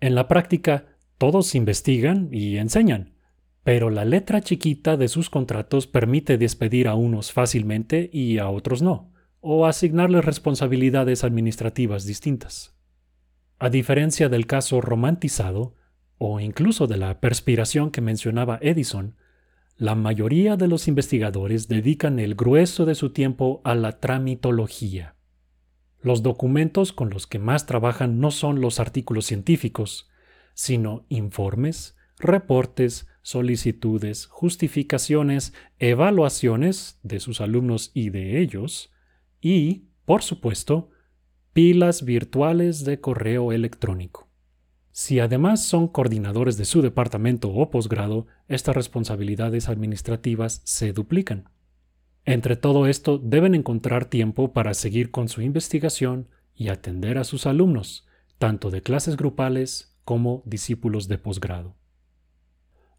En 0.00 0.14
la 0.14 0.28
práctica, 0.28 0.86
todos 1.16 1.54
investigan 1.54 2.28
y 2.30 2.58
enseñan, 2.58 3.14
pero 3.64 3.90
la 3.90 4.04
letra 4.04 4.40
chiquita 4.40 4.96
de 4.96 5.08
sus 5.08 5.30
contratos 5.30 5.86
permite 5.86 6.38
despedir 6.38 6.86
a 6.86 6.94
unos 6.94 7.32
fácilmente 7.32 8.08
y 8.12 8.38
a 8.38 8.48
otros 8.48 8.82
no, 8.82 9.12
o 9.40 9.66
asignarles 9.66 10.24
responsabilidades 10.24 11.24
administrativas 11.24 12.04
distintas. 12.04 12.76
A 13.58 13.70
diferencia 13.70 14.28
del 14.28 14.46
caso 14.46 14.80
romantizado, 14.80 15.74
o 16.18 16.40
incluso 16.40 16.86
de 16.86 16.96
la 16.96 17.20
perspiración 17.20 17.90
que 17.90 18.00
mencionaba 18.00 18.58
Edison, 18.60 19.16
la 19.78 19.94
mayoría 19.94 20.56
de 20.56 20.66
los 20.66 20.88
investigadores 20.88 21.68
dedican 21.68 22.18
el 22.18 22.34
grueso 22.34 22.84
de 22.84 22.96
su 22.96 23.10
tiempo 23.10 23.60
a 23.62 23.76
la 23.76 24.00
tramitología. 24.00 25.14
Los 26.00 26.24
documentos 26.24 26.92
con 26.92 27.10
los 27.10 27.28
que 27.28 27.38
más 27.38 27.64
trabajan 27.64 28.18
no 28.18 28.32
son 28.32 28.60
los 28.60 28.80
artículos 28.80 29.26
científicos, 29.26 30.10
sino 30.52 31.06
informes, 31.08 31.96
reportes, 32.18 33.06
solicitudes, 33.22 34.26
justificaciones, 34.26 35.54
evaluaciones 35.78 36.98
de 37.04 37.20
sus 37.20 37.40
alumnos 37.40 37.92
y 37.94 38.10
de 38.10 38.40
ellos, 38.40 38.90
y, 39.40 39.90
por 40.04 40.22
supuesto, 40.22 40.90
pilas 41.52 42.04
virtuales 42.04 42.84
de 42.84 43.00
correo 43.00 43.52
electrónico. 43.52 44.27
Si 45.00 45.20
además 45.20 45.62
son 45.62 45.86
coordinadores 45.86 46.56
de 46.56 46.64
su 46.64 46.82
departamento 46.82 47.50
o 47.50 47.70
posgrado, 47.70 48.26
estas 48.48 48.74
responsabilidades 48.74 49.68
administrativas 49.68 50.60
se 50.64 50.92
duplican. 50.92 51.50
Entre 52.24 52.56
todo 52.56 52.88
esto, 52.88 53.16
deben 53.16 53.54
encontrar 53.54 54.06
tiempo 54.06 54.52
para 54.52 54.74
seguir 54.74 55.12
con 55.12 55.28
su 55.28 55.40
investigación 55.40 56.26
y 56.52 56.66
atender 56.66 57.16
a 57.16 57.22
sus 57.22 57.46
alumnos, 57.46 58.08
tanto 58.38 58.72
de 58.72 58.82
clases 58.82 59.16
grupales 59.16 59.96
como 60.04 60.42
discípulos 60.46 61.06
de 61.06 61.18
posgrado. 61.18 61.76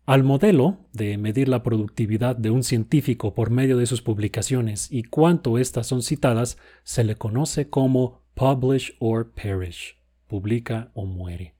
Al 0.06 0.24
modelo 0.24 0.88
de 0.94 1.18
medir 1.18 1.50
la 1.50 1.63
productividad 1.63 2.38
de 2.38 2.50
un 2.50 2.63
científico 2.63 3.36
por 3.36 3.50
medio 3.50 3.75
de 3.75 3.88
sus 3.88 4.01
publicaciones 4.01 4.89
y 4.89 5.03
cuánto 5.03 5.58
éstas 5.58 5.88
son 5.88 6.01
citadas 6.01 6.58
se 6.86 7.03
le 7.03 7.15
conoce 7.15 7.70
como 7.70 8.22
publish 8.36 8.96
or 9.00 9.34
perish, 9.34 9.98
publica 10.27 10.91
o 10.94 11.06
muere. 11.06 11.59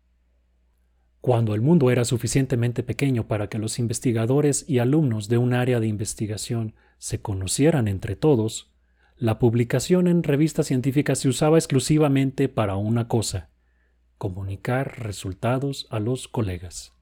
Cuando 1.22 1.54
el 1.54 1.62
mundo 1.62 1.92
era 1.92 2.06
suficientemente 2.06 2.82
pequeño 2.82 3.28
para 3.28 3.50
que 3.50 3.60
los 3.60 3.78
investigadores 3.78 4.64
y 4.68 4.80
alumnos 4.80 5.28
de 5.28 5.38
un 5.38 5.54
área 5.54 5.80
de 5.80 5.88
investigación 5.88 6.76
se 6.98 7.22
conocieran 7.22 7.88
entre 7.88 8.16
todos, 8.16 8.72
la 9.18 9.38
publicación 9.38 10.08
en 10.08 10.24
revistas 10.24 10.68
científicas 10.68 11.20
se 11.20 11.28
usaba 11.28 11.58
exclusivamente 11.58 12.48
para 12.48 12.78
una 12.78 13.10
cosa, 13.10 13.50
comunicar 14.18 15.04
resultados 15.04 15.88
a 15.90 16.00
los 16.00 16.30
colegas. 16.30 16.94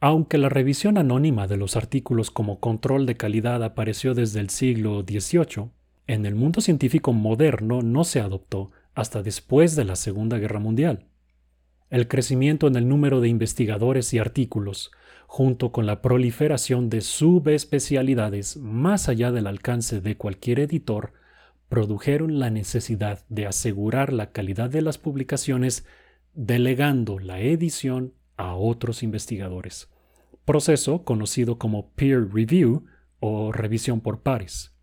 Aunque 0.00 0.36
la 0.36 0.50
revisión 0.50 0.98
anónima 0.98 1.46
de 1.46 1.56
los 1.56 1.76
artículos 1.76 2.30
como 2.30 2.60
control 2.60 3.06
de 3.06 3.16
calidad 3.16 3.64
apareció 3.64 4.12
desde 4.12 4.40
el 4.40 4.50
siglo 4.50 5.02
XVIII, 5.02 5.70
en 6.06 6.26
el 6.26 6.34
mundo 6.34 6.60
científico 6.60 7.14
moderno 7.14 7.80
no 7.80 8.04
se 8.04 8.20
adoptó 8.20 8.70
hasta 8.94 9.22
después 9.22 9.76
de 9.76 9.84
la 9.86 9.96
Segunda 9.96 10.36
Guerra 10.36 10.60
Mundial. 10.60 11.06
El 11.88 12.08
crecimiento 12.08 12.66
en 12.66 12.74
el 12.74 12.88
número 12.88 13.20
de 13.20 13.28
investigadores 13.28 14.12
y 14.12 14.18
artículos, 14.18 14.90
junto 15.28 15.70
con 15.70 15.86
la 15.86 16.02
proliferación 16.02 16.90
de 16.90 17.00
subespecialidades 17.00 18.56
más 18.56 19.08
allá 19.08 19.30
del 19.30 19.46
alcance 19.46 20.00
de 20.00 20.16
cualquier 20.16 20.58
editor, 20.58 21.12
produjeron 21.68 22.38
la 22.40 22.50
necesidad 22.50 23.24
de 23.28 23.46
asegurar 23.46 24.12
la 24.12 24.32
calidad 24.32 24.68
de 24.68 24.82
las 24.82 24.98
publicaciones 24.98 25.86
delegando 26.34 27.18
la 27.18 27.40
edición 27.40 28.14
a 28.36 28.54
otros 28.54 29.02
investigadores, 29.02 29.88
proceso 30.44 31.04
conocido 31.04 31.58
como 31.58 31.90
peer 31.90 32.32
review 32.32 32.84
o 33.20 33.52
revisión 33.52 34.00
por 34.00 34.22
pares. 34.22 34.74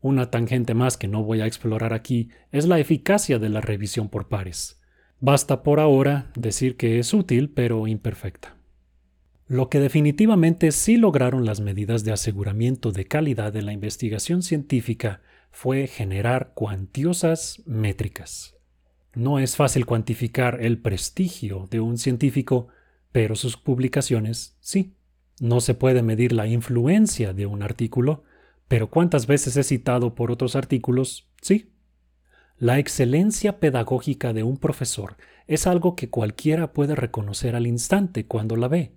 Una 0.00 0.30
tangente 0.30 0.74
más 0.74 0.96
que 0.96 1.08
no 1.08 1.22
voy 1.22 1.40
a 1.42 1.46
explorar 1.46 1.92
aquí 1.92 2.30
es 2.50 2.66
la 2.66 2.80
eficacia 2.80 3.38
de 3.38 3.48
la 3.48 3.60
revisión 3.60 4.08
por 4.08 4.28
pares. 4.28 4.81
Basta 5.24 5.62
por 5.62 5.78
ahora 5.78 6.32
decir 6.34 6.76
que 6.76 6.98
es 6.98 7.14
útil 7.14 7.48
pero 7.48 7.86
imperfecta. 7.86 8.56
Lo 9.46 9.68
que 9.68 9.78
definitivamente 9.78 10.72
sí 10.72 10.96
lograron 10.96 11.44
las 11.44 11.60
medidas 11.60 12.02
de 12.02 12.10
aseguramiento 12.10 12.90
de 12.90 13.04
calidad 13.04 13.52
de 13.52 13.62
la 13.62 13.72
investigación 13.72 14.42
científica 14.42 15.20
fue 15.52 15.86
generar 15.86 16.50
cuantiosas 16.54 17.62
métricas. 17.66 18.56
No 19.14 19.38
es 19.38 19.54
fácil 19.54 19.86
cuantificar 19.86 20.58
el 20.60 20.78
prestigio 20.78 21.68
de 21.70 21.78
un 21.78 21.98
científico, 21.98 22.66
pero 23.12 23.36
sus 23.36 23.56
publicaciones 23.56 24.56
sí. 24.58 24.96
No 25.38 25.60
se 25.60 25.74
puede 25.74 26.02
medir 26.02 26.32
la 26.32 26.48
influencia 26.48 27.32
de 27.32 27.46
un 27.46 27.62
artículo, 27.62 28.24
pero 28.66 28.90
cuántas 28.90 29.28
veces 29.28 29.56
es 29.56 29.68
citado 29.68 30.16
por 30.16 30.32
otros 30.32 30.56
artículos, 30.56 31.28
sí. 31.40 31.70
La 32.62 32.78
excelencia 32.78 33.58
pedagógica 33.58 34.32
de 34.32 34.44
un 34.44 34.56
profesor 34.56 35.16
es 35.48 35.66
algo 35.66 35.96
que 35.96 36.10
cualquiera 36.10 36.72
puede 36.72 36.94
reconocer 36.94 37.56
al 37.56 37.66
instante 37.66 38.24
cuando 38.28 38.54
la 38.54 38.68
ve. 38.68 38.92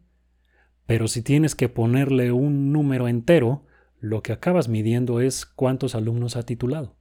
Pero 0.85 1.07
si 1.07 1.23
tienes 1.23 1.55
que 1.55 1.67
ponerle 1.67 2.31
un 2.31 2.71
número 2.71 3.07
entero, 3.07 3.65
lo 3.99 4.21
que 4.21 4.33
acabas 4.33 4.69
midiendo 4.69 5.19
es 5.19 5.47
cuántos 5.47 5.95
alumnos 5.95 6.35
ha 6.35 6.43
titulado. 6.43 6.95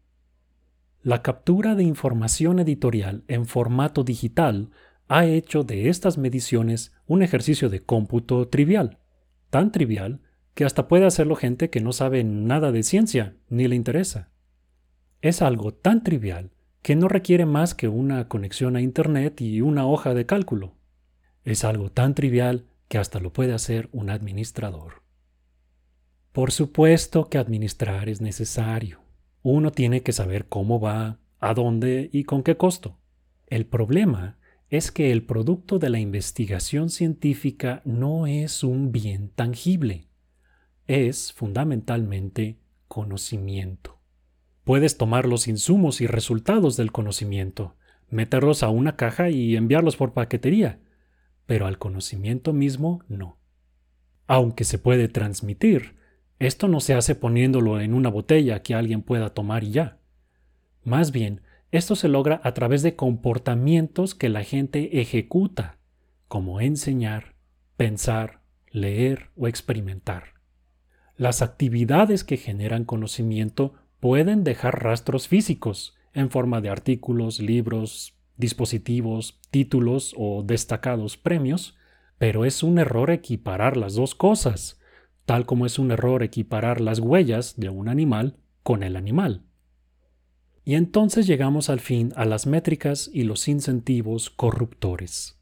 La 1.02 1.20
captura 1.20 1.74
de 1.74 1.82
información 1.82 2.58
editorial 2.58 3.24
en 3.28 3.44
formato 3.44 4.02
digital 4.02 4.70
ha 5.06 5.26
hecho 5.26 5.64
de 5.64 5.90
estas 5.90 6.16
mediciones 6.16 6.94
un 7.06 7.22
ejercicio 7.22 7.68
de 7.68 7.80
cómputo 7.80 8.48
trivial, 8.48 9.00
tan 9.50 9.70
trivial 9.70 10.22
que 10.54 10.64
hasta 10.64 10.88
puede 10.88 11.04
hacerlo 11.04 11.36
gente 11.36 11.68
que 11.68 11.82
no 11.82 11.92
sabe 11.92 12.24
nada 12.24 12.72
de 12.72 12.84
ciencia 12.84 13.36
ni 13.50 13.68
le 13.68 13.76
interesa. 13.76 14.30
Es 15.20 15.42
algo 15.42 15.74
tan 15.74 16.02
trivial 16.02 16.53
que 16.84 16.96
no 16.96 17.08
requiere 17.08 17.46
más 17.46 17.74
que 17.74 17.88
una 17.88 18.28
conexión 18.28 18.76
a 18.76 18.82
Internet 18.82 19.40
y 19.40 19.62
una 19.62 19.86
hoja 19.86 20.12
de 20.12 20.26
cálculo. 20.26 20.74
Es 21.42 21.64
algo 21.64 21.90
tan 21.90 22.14
trivial 22.14 22.66
que 22.88 22.98
hasta 22.98 23.20
lo 23.20 23.32
puede 23.32 23.54
hacer 23.54 23.88
un 23.90 24.10
administrador. 24.10 25.02
Por 26.30 26.52
supuesto 26.52 27.30
que 27.30 27.38
administrar 27.38 28.10
es 28.10 28.20
necesario. 28.20 29.00
Uno 29.42 29.72
tiene 29.72 30.02
que 30.02 30.12
saber 30.12 30.44
cómo 30.46 30.78
va, 30.78 31.20
a 31.40 31.54
dónde 31.54 32.10
y 32.12 32.24
con 32.24 32.42
qué 32.42 32.58
costo. 32.58 32.98
El 33.46 33.64
problema 33.64 34.36
es 34.68 34.92
que 34.92 35.10
el 35.10 35.24
producto 35.24 35.78
de 35.78 35.88
la 35.88 36.00
investigación 36.00 36.90
científica 36.90 37.80
no 37.86 38.26
es 38.26 38.62
un 38.62 38.92
bien 38.92 39.30
tangible. 39.30 40.10
Es 40.86 41.32
fundamentalmente 41.32 42.58
conocimiento. 42.88 43.93
Puedes 44.64 44.96
tomar 44.96 45.26
los 45.26 45.46
insumos 45.46 46.00
y 46.00 46.06
resultados 46.06 46.76
del 46.76 46.90
conocimiento, 46.90 47.76
meterlos 48.08 48.62
a 48.62 48.70
una 48.70 48.96
caja 48.96 49.28
y 49.28 49.56
enviarlos 49.56 49.96
por 49.96 50.14
paquetería, 50.14 50.80
pero 51.46 51.66
al 51.66 51.78
conocimiento 51.78 52.52
mismo 52.52 53.02
no. 53.08 53.38
Aunque 54.26 54.64
se 54.64 54.78
puede 54.78 55.08
transmitir, 55.08 55.96
esto 56.38 56.66
no 56.68 56.80
se 56.80 56.94
hace 56.94 57.14
poniéndolo 57.14 57.80
en 57.80 57.92
una 57.92 58.08
botella 58.08 58.62
que 58.62 58.74
alguien 58.74 59.02
pueda 59.02 59.30
tomar 59.30 59.64
y 59.64 59.72
ya. 59.72 59.98
Más 60.82 61.12
bien, 61.12 61.42
esto 61.70 61.94
se 61.94 62.08
logra 62.08 62.40
a 62.42 62.54
través 62.54 62.82
de 62.82 62.96
comportamientos 62.96 64.14
que 64.14 64.28
la 64.28 64.44
gente 64.44 65.00
ejecuta, 65.00 65.78
como 66.28 66.60
enseñar, 66.60 67.34
pensar, 67.76 68.40
leer 68.70 69.30
o 69.36 69.46
experimentar. 69.46 70.34
Las 71.16 71.42
actividades 71.42 72.24
que 72.24 72.36
generan 72.36 72.84
conocimiento 72.84 73.74
pueden 74.04 74.44
dejar 74.44 74.84
rastros 74.84 75.28
físicos 75.28 75.94
en 76.12 76.28
forma 76.28 76.60
de 76.60 76.68
artículos, 76.68 77.40
libros, 77.40 78.14
dispositivos, 78.36 79.40
títulos 79.50 80.14
o 80.18 80.42
destacados 80.42 81.16
premios, 81.16 81.74
pero 82.18 82.44
es 82.44 82.62
un 82.62 82.78
error 82.78 83.10
equiparar 83.10 83.78
las 83.78 83.94
dos 83.94 84.14
cosas, 84.14 84.78
tal 85.24 85.46
como 85.46 85.64
es 85.64 85.78
un 85.78 85.90
error 85.90 86.22
equiparar 86.22 86.82
las 86.82 86.98
huellas 86.98 87.58
de 87.58 87.70
un 87.70 87.88
animal 87.88 88.36
con 88.62 88.82
el 88.82 88.96
animal. 88.96 89.46
Y 90.66 90.74
entonces 90.74 91.26
llegamos 91.26 91.70
al 91.70 91.80
fin 91.80 92.12
a 92.14 92.26
las 92.26 92.46
métricas 92.46 93.08
y 93.10 93.22
los 93.22 93.48
incentivos 93.48 94.28
corruptores. 94.28 95.40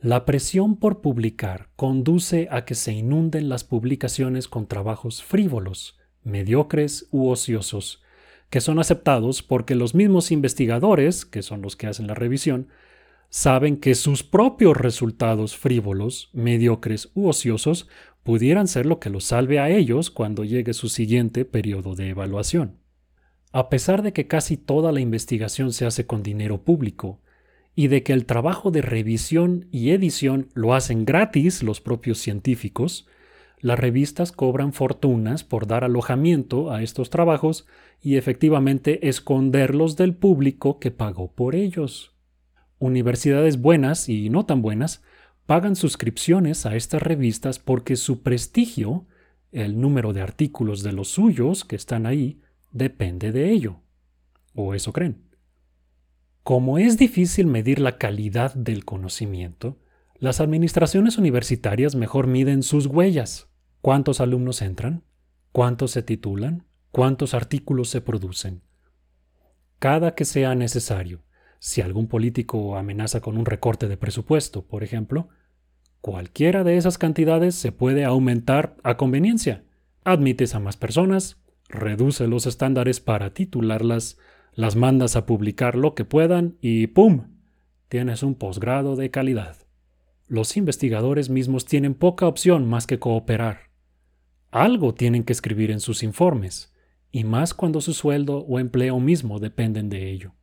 La 0.00 0.24
presión 0.24 0.74
por 0.74 1.00
publicar 1.00 1.68
conduce 1.76 2.48
a 2.50 2.64
que 2.64 2.74
se 2.74 2.92
inunden 2.92 3.48
las 3.48 3.62
publicaciones 3.62 4.48
con 4.48 4.66
trabajos 4.66 5.22
frívolos, 5.22 5.97
mediocres 6.28 7.08
u 7.10 7.28
ociosos, 7.28 8.02
que 8.50 8.60
son 8.60 8.78
aceptados 8.78 9.42
porque 9.42 9.74
los 9.74 9.94
mismos 9.94 10.30
investigadores, 10.30 11.24
que 11.24 11.42
son 11.42 11.62
los 11.62 11.76
que 11.76 11.86
hacen 11.86 12.06
la 12.06 12.14
revisión, 12.14 12.68
saben 13.30 13.76
que 13.76 13.94
sus 13.94 14.22
propios 14.22 14.76
resultados 14.76 15.56
frívolos, 15.56 16.30
mediocres 16.32 17.10
u 17.14 17.28
ociosos 17.28 17.88
pudieran 18.22 18.68
ser 18.68 18.86
lo 18.86 19.00
que 19.00 19.10
los 19.10 19.24
salve 19.24 19.58
a 19.58 19.70
ellos 19.70 20.10
cuando 20.10 20.44
llegue 20.44 20.74
su 20.74 20.88
siguiente 20.88 21.44
periodo 21.44 21.94
de 21.94 22.10
evaluación. 22.10 22.78
A 23.52 23.70
pesar 23.70 24.02
de 24.02 24.12
que 24.12 24.26
casi 24.26 24.56
toda 24.56 24.92
la 24.92 25.00
investigación 25.00 25.72
se 25.72 25.86
hace 25.86 26.06
con 26.06 26.22
dinero 26.22 26.62
público, 26.62 27.20
y 27.74 27.86
de 27.86 28.02
que 28.02 28.12
el 28.12 28.26
trabajo 28.26 28.72
de 28.72 28.82
revisión 28.82 29.68
y 29.70 29.90
edición 29.90 30.48
lo 30.52 30.74
hacen 30.74 31.04
gratis 31.04 31.62
los 31.62 31.80
propios 31.80 32.18
científicos, 32.18 33.06
las 33.60 33.78
revistas 33.78 34.32
cobran 34.32 34.72
fortunas 34.72 35.44
por 35.44 35.66
dar 35.66 35.84
alojamiento 35.84 36.70
a 36.70 36.82
estos 36.82 37.10
trabajos 37.10 37.66
y 38.00 38.16
efectivamente 38.16 39.08
esconderlos 39.08 39.96
del 39.96 40.14
público 40.14 40.78
que 40.78 40.90
pagó 40.90 41.32
por 41.32 41.54
ellos. 41.54 42.14
Universidades 42.78 43.60
buenas 43.60 44.08
y 44.08 44.30
no 44.30 44.46
tan 44.46 44.62
buenas 44.62 45.02
pagan 45.46 45.76
suscripciones 45.76 46.66
a 46.66 46.76
estas 46.76 47.02
revistas 47.02 47.58
porque 47.58 47.96
su 47.96 48.22
prestigio, 48.22 49.06
el 49.50 49.80
número 49.80 50.12
de 50.12 50.20
artículos 50.20 50.82
de 50.82 50.92
los 50.92 51.08
suyos 51.08 51.64
que 51.64 51.74
están 51.74 52.06
ahí, 52.06 52.40
depende 52.70 53.32
de 53.32 53.50
ello. 53.50 53.80
O 54.54 54.74
eso 54.74 54.92
creen. 54.92 55.22
Como 56.42 56.78
es 56.78 56.96
difícil 56.96 57.46
medir 57.46 57.78
la 57.78 57.98
calidad 57.98 58.54
del 58.54 58.84
conocimiento, 58.84 59.78
las 60.18 60.40
administraciones 60.40 61.18
universitarias 61.18 61.94
mejor 61.94 62.26
miden 62.26 62.62
sus 62.62 62.86
huellas. 62.86 63.47
¿Cuántos 63.80 64.20
alumnos 64.20 64.60
entran? 64.60 65.04
¿Cuántos 65.52 65.92
se 65.92 66.02
titulan? 66.02 66.64
¿Cuántos 66.90 67.32
artículos 67.32 67.88
se 67.88 68.00
producen? 68.00 68.62
Cada 69.78 70.16
que 70.16 70.24
sea 70.24 70.56
necesario, 70.56 71.22
si 71.60 71.80
algún 71.80 72.08
político 72.08 72.76
amenaza 72.76 73.20
con 73.20 73.38
un 73.38 73.46
recorte 73.46 73.86
de 73.86 73.96
presupuesto, 73.96 74.66
por 74.66 74.82
ejemplo, 74.82 75.28
cualquiera 76.00 76.64
de 76.64 76.76
esas 76.76 76.98
cantidades 76.98 77.54
se 77.54 77.70
puede 77.70 78.04
aumentar 78.04 78.76
a 78.82 78.96
conveniencia. 78.96 79.64
Admites 80.02 80.56
a 80.56 80.60
más 80.60 80.76
personas, 80.76 81.36
reduce 81.68 82.26
los 82.26 82.46
estándares 82.46 82.98
para 82.98 83.32
titularlas, 83.32 84.18
las 84.54 84.74
mandas 84.74 85.14
a 85.14 85.24
publicar 85.24 85.76
lo 85.76 85.94
que 85.94 86.04
puedan 86.04 86.56
y 86.60 86.88
¡pum! 86.88 87.28
Tienes 87.88 88.24
un 88.24 88.34
posgrado 88.34 88.96
de 88.96 89.12
calidad. 89.12 89.56
Los 90.26 90.56
investigadores 90.56 91.30
mismos 91.30 91.64
tienen 91.64 91.94
poca 91.94 92.26
opción 92.26 92.68
más 92.68 92.88
que 92.88 92.98
cooperar. 92.98 93.67
Algo 94.50 94.94
tienen 94.94 95.24
que 95.24 95.32
escribir 95.32 95.70
en 95.70 95.80
sus 95.80 96.02
informes, 96.02 96.72
y 97.12 97.24
más 97.24 97.54
cuando 97.54 97.80
su 97.80 97.92
sueldo 97.92 98.38
o 98.38 98.58
empleo 98.58 98.98
mismo 98.98 99.38
dependen 99.38 99.88
de 99.88 100.10
ello. 100.10 100.34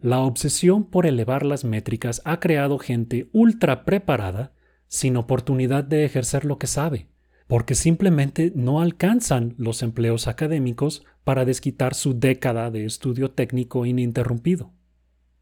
La 0.00 0.20
obsesión 0.20 0.84
por 0.84 1.06
elevar 1.06 1.44
las 1.44 1.64
métricas 1.64 2.22
ha 2.24 2.40
creado 2.40 2.78
gente 2.78 3.28
ultra 3.32 3.84
preparada 3.84 4.52
sin 4.88 5.16
oportunidad 5.16 5.84
de 5.84 6.04
ejercer 6.04 6.44
lo 6.44 6.58
que 6.58 6.66
sabe, 6.66 7.06
porque 7.46 7.74
simplemente 7.74 8.52
no 8.54 8.80
alcanzan 8.80 9.54
los 9.58 9.82
empleos 9.82 10.26
académicos 10.26 11.04
para 11.22 11.44
desquitar 11.44 11.94
su 11.94 12.18
década 12.18 12.70
de 12.70 12.84
estudio 12.84 13.30
técnico 13.30 13.86
ininterrumpido. 13.86 14.72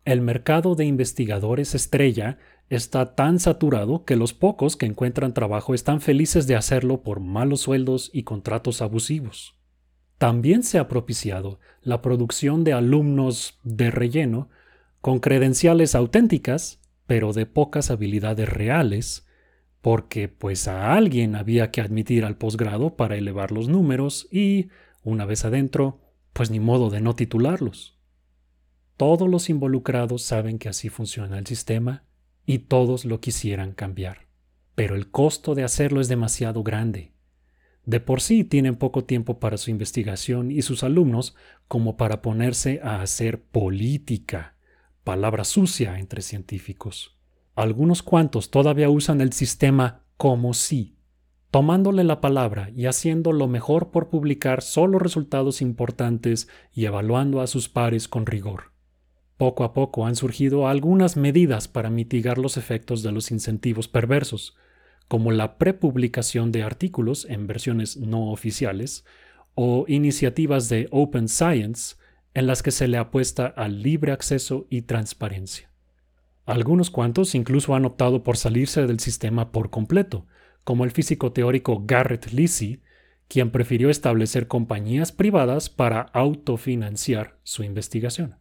El 0.05 0.21
mercado 0.21 0.75
de 0.75 0.87
investigadores 0.87 1.75
estrella 1.75 2.39
está 2.71 3.17
tan 3.17 3.41
saturado 3.41 4.05
que 4.05 4.15
los 4.15 4.33
pocos 4.33 4.77
que 4.77 4.87
encuentran 4.87 5.35
trabajo 5.35 5.75
están 5.75 6.01
felices 6.01 6.47
de 6.47 6.55
hacerlo 6.55 7.03
por 7.03 7.19
malos 7.19 7.63
sueldos 7.63 8.11
y 8.15 8.23
contratos 8.23 8.81
abusivos. 8.81 9.57
También 10.19 10.63
se 10.63 10.79
ha 10.79 10.87
propiciado 10.87 11.59
la 11.83 12.01
producción 12.01 12.63
de 12.63 12.73
alumnos 12.73 13.59
de 13.65 13.91
relleno 13.91 14.49
con 15.01 15.19
credenciales 15.19 15.97
auténticas, 15.97 16.81
pero 17.07 17.33
de 17.33 17.45
pocas 17.45 17.91
habilidades 17.91 18.49
reales, 18.49 19.27
porque 19.81 20.29
pues 20.29 20.69
a 20.69 20.95
alguien 20.95 21.35
había 21.35 21.73
que 21.73 21.81
admitir 21.81 22.25
al 22.25 22.37
posgrado 22.37 22.95
para 22.95 23.17
elevar 23.17 23.51
los 23.51 23.69
números 23.69 24.29
y, 24.31 24.69
una 25.03 25.25
vez 25.25 25.45
adentro, 25.45 25.99
pues 26.33 26.51
ni 26.51 26.61
modo 26.61 26.89
de 26.91 27.01
no 27.01 27.17
titularlos. 27.17 27.99
Todos 28.97 29.29
los 29.29 29.49
involucrados 29.49 30.23
saben 30.23 30.59
que 30.59 30.69
así 30.69 30.89
funciona 30.89 31.39
el 31.39 31.47
sistema 31.47 32.05
y 32.47 32.61
todos 32.61 33.05
lo 33.05 33.21
quisieran 33.21 33.73
cambiar. 33.73 34.27
Pero 34.75 34.95
el 34.95 35.11
costo 35.11 35.55
de 35.55 35.65
hacerlo 35.65 36.01
es 36.01 36.09
demasiado 36.09 36.63
grande. 36.63 37.13
De 37.85 38.01
por 38.01 38.21
sí 38.21 38.45
tienen 38.45 38.77
poco 38.77 39.05
tiempo 39.05 39.41
para 39.41 39.57
su 39.57 39.71
investigación 39.71 40.51
y 40.51 40.63
sus 40.63 40.83
alumnos 40.83 41.35
como 41.69 41.97
para 41.97 42.23
ponerse 42.23 42.81
a 42.83 43.03
hacer 43.03 43.43
política, 43.43 44.55
palabra 45.05 45.45
sucia 45.45 45.99
entre 45.99 46.23
científicos. 46.23 47.17
Algunos 47.55 48.03
cuantos 48.03 48.51
todavía 48.51 48.91
usan 48.91 49.21
el 49.21 49.33
sistema 49.33 50.05
como 50.17 50.55
si, 50.55 50.97
tomándole 51.51 52.05
la 52.05 52.21
palabra 52.21 52.71
y 52.75 52.87
haciendo 52.87 53.33
lo 53.33 53.49
mejor 53.49 53.91
por 53.91 54.09
publicar 54.09 54.63
solo 54.63 54.99
resultados 54.99 55.61
importantes 55.61 56.49
y 56.73 56.85
evaluando 56.85 57.41
a 57.41 57.47
sus 57.47 57.69
pares 57.69 58.07
con 58.07 58.27
rigor. 58.27 58.70
Poco 59.41 59.65
a 59.65 59.73
poco 59.73 60.05
han 60.05 60.17
surgido 60.17 60.69
algunas 60.69 61.17
medidas 61.17 61.67
para 61.67 61.89
mitigar 61.89 62.37
los 62.37 62.59
efectos 62.59 63.03
de 63.03 63.11
los 63.11 63.31
incentivos 63.31 63.89
perversos, 63.89 64.55
como 65.09 65.33
la 65.33 65.57
prepublicación 65.57 66.53
de 66.53 66.63
artículos 66.63 67.25
en 67.25 67.47
versiones 67.47 67.97
no 67.97 68.33
oficiales 68.33 69.07
o 69.55 69.87
iniciativas 69.89 70.69
de 70.69 70.89
Open 70.91 71.27
Science 71.27 71.97
en 72.35 72.47
las 72.47 72.63
que 72.63 72.71
se 72.71 72.87
le 72.87 72.99
apuesta 72.99 73.47
al 73.47 73.83
libre 73.83 74.13
acceso 74.13 74.67
y 74.69 74.83
transparencia. 74.83 75.71
Algunos 76.45 76.91
cuantos 76.91 77.35
incluso 77.35 77.75
han 77.75 77.87
optado 77.87 78.23
por 78.23 78.37
salirse 78.37 78.87
del 78.87 79.01
sistema 79.01 79.53
por 79.53 79.71
completo, 79.71 80.27
como 80.65 80.85
el 80.85 80.91
físico 80.91 81.33
teórico 81.33 81.85
Garrett 81.87 82.31
Lisi, 82.31 82.83
quien 83.27 83.53
prefirió 83.53 83.89
establecer 83.89 84.49
compañías 84.49 85.13
privadas 85.13 85.71
para 85.71 86.03
autofinanciar 86.13 87.39
su 87.43 87.65
investigación. 87.65 88.40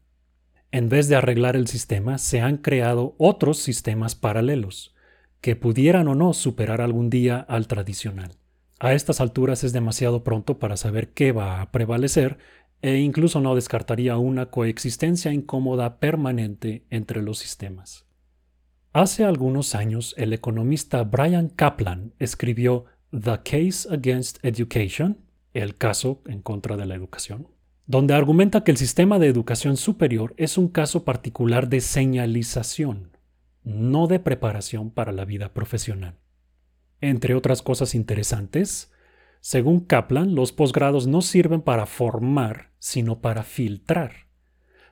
En 0.72 0.88
vez 0.88 1.08
de 1.08 1.16
arreglar 1.16 1.56
el 1.56 1.68
sistema, 1.68 2.18
se 2.20 2.42
han 2.42 2.58
creado 2.58 3.16
otros 3.18 3.58
sistemas 3.58 4.16
paralelos, 4.16 4.94
que 5.42 5.56
pudieran 5.56 6.08
o 6.08 6.16
no 6.16 6.34
superar 6.34 6.82
algún 6.82 7.10
día 7.10 7.40
al 7.40 7.68
tradicional. 7.68 8.32
A 8.80 8.94
estas 8.94 9.20
alturas 9.20 9.64
es 9.64 9.74
demasiado 9.74 10.24
pronto 10.24 10.60
para 10.60 10.78
saber 10.78 11.10
qué 11.10 11.32
va 11.32 11.62
a 11.62 11.72
prevalecer 11.72 12.38
e 12.82 12.98
incluso 12.98 13.42
no 13.42 13.56
descartaría 13.56 14.18
una 14.18 14.48
coexistencia 14.48 15.34
incómoda 15.34 16.00
permanente 16.00 16.86
entre 16.90 17.22
los 17.22 17.40
sistemas. 17.40 18.06
Hace 18.94 19.26
algunos 19.26 19.76
años 19.76 20.14
el 20.18 20.34
economista 20.34 21.04
Brian 21.04 21.50
Kaplan 21.50 22.14
escribió 22.20 22.86
The 23.12 23.40
Case 23.44 23.88
Against 23.92 24.38
Education, 24.44 25.18
el 25.54 25.76
caso 25.76 26.22
en 26.28 26.42
contra 26.42 26.78
de 26.78 26.86
la 26.86 26.96
educación, 26.96 27.48
donde 27.90 28.14
argumenta 28.14 28.64
que 28.64 28.70
el 28.70 28.78
sistema 28.78 29.18
de 29.18 29.26
educación 29.26 29.76
superior 29.76 30.36
es 30.38 30.60
un 30.60 30.68
caso 30.68 31.04
particular 31.04 31.70
de 31.70 31.82
señalización, 31.82 33.18
no 33.64 34.06
de 34.06 34.20
preparación 34.20 34.92
para 34.92 35.12
la 35.12 35.26
vida 35.26 35.56
profesional. 35.56 36.20
Entre 37.02 37.34
otras 37.34 37.64
cosas 37.64 37.96
interesantes, 37.96 38.92
según 39.42 39.80
Kaplan, 39.80 40.36
los 40.36 40.52
posgrados 40.52 41.08
no 41.08 41.24
sirven 41.24 41.62
para 41.62 41.88
formar, 41.88 42.70
sino 42.78 43.22
para 43.22 43.42
filtrar. 43.42 44.28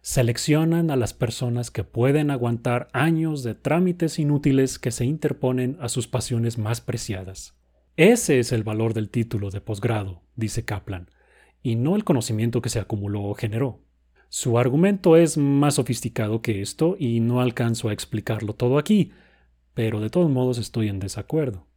Seleccionan 0.01 0.89
a 0.89 0.95
las 0.95 1.13
personas 1.13 1.69
que 1.69 1.83
pueden 1.83 2.31
aguantar 2.31 2.87
años 2.93 3.43
de 3.43 3.53
trámites 3.53 4.17
inútiles 4.17 4.79
que 4.79 4.89
se 4.89 5.05
interponen 5.05 5.77
a 5.81 5.89
sus 5.89 6.07
pasiones 6.07 6.57
más 6.57 6.81
preciadas. 6.81 7.53
Ese 7.95 8.39
es 8.39 8.51
el 8.51 8.63
valor 8.63 8.95
del 8.95 9.11
título 9.11 9.51
de 9.51 9.61
posgrado, 9.61 10.23
dice 10.35 10.65
Kaplan, 10.65 11.11
y 11.61 11.75
no 11.75 11.95
el 11.95 12.03
conocimiento 12.03 12.61
que 12.61 12.69
se 12.69 12.79
acumuló 12.79 13.23
o 13.23 13.33
generó. 13.33 13.81
Su 14.29 14.59
argumento 14.59 15.15
es 15.15 15.37
más 15.37 15.75
sofisticado 15.75 16.41
que 16.41 16.61
esto 16.61 16.95
y 16.99 17.19
no 17.19 17.41
alcanzo 17.41 17.89
a 17.89 17.93
explicarlo 17.93 18.53
todo 18.53 18.77
aquí, 18.77 19.11
pero 19.73 19.99
de 19.99 20.09
todos 20.09 20.29
modos 20.29 20.57
estoy 20.57 20.89
en 20.89 20.99
desacuerdo. 20.99 21.67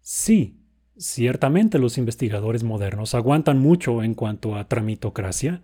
Sí, 0.00 0.64
Ciertamente 0.96 1.80
los 1.80 1.98
investigadores 1.98 2.62
modernos 2.62 3.16
aguantan 3.16 3.58
mucho 3.58 4.04
en 4.04 4.14
cuanto 4.14 4.54
a 4.54 4.68
tramitocracia, 4.68 5.60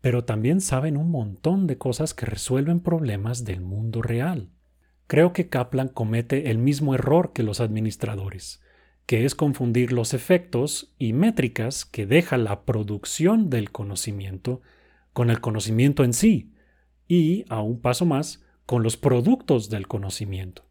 pero 0.00 0.24
también 0.24 0.62
saben 0.62 0.96
un 0.96 1.10
montón 1.10 1.66
de 1.66 1.76
cosas 1.76 2.14
que 2.14 2.24
resuelven 2.24 2.80
problemas 2.80 3.44
del 3.44 3.60
mundo 3.60 4.00
real. 4.00 4.48
Creo 5.06 5.34
que 5.34 5.50
Kaplan 5.50 5.88
comete 5.88 6.50
el 6.50 6.56
mismo 6.56 6.94
error 6.94 7.32
que 7.34 7.42
los 7.42 7.60
administradores, 7.60 8.61
que 9.06 9.24
es 9.24 9.34
confundir 9.34 9.92
los 9.92 10.14
efectos 10.14 10.94
y 10.98 11.12
métricas 11.12 11.84
que 11.84 12.06
deja 12.06 12.36
la 12.36 12.64
producción 12.64 13.50
del 13.50 13.70
conocimiento 13.70 14.62
con 15.12 15.30
el 15.30 15.40
conocimiento 15.40 16.04
en 16.04 16.12
sí, 16.12 16.52
y, 17.08 17.44
a 17.48 17.60
un 17.60 17.80
paso 17.80 18.06
más, 18.06 18.42
con 18.64 18.82
los 18.82 18.96
productos 18.96 19.68
del 19.68 19.86
conocimiento. 19.86 20.64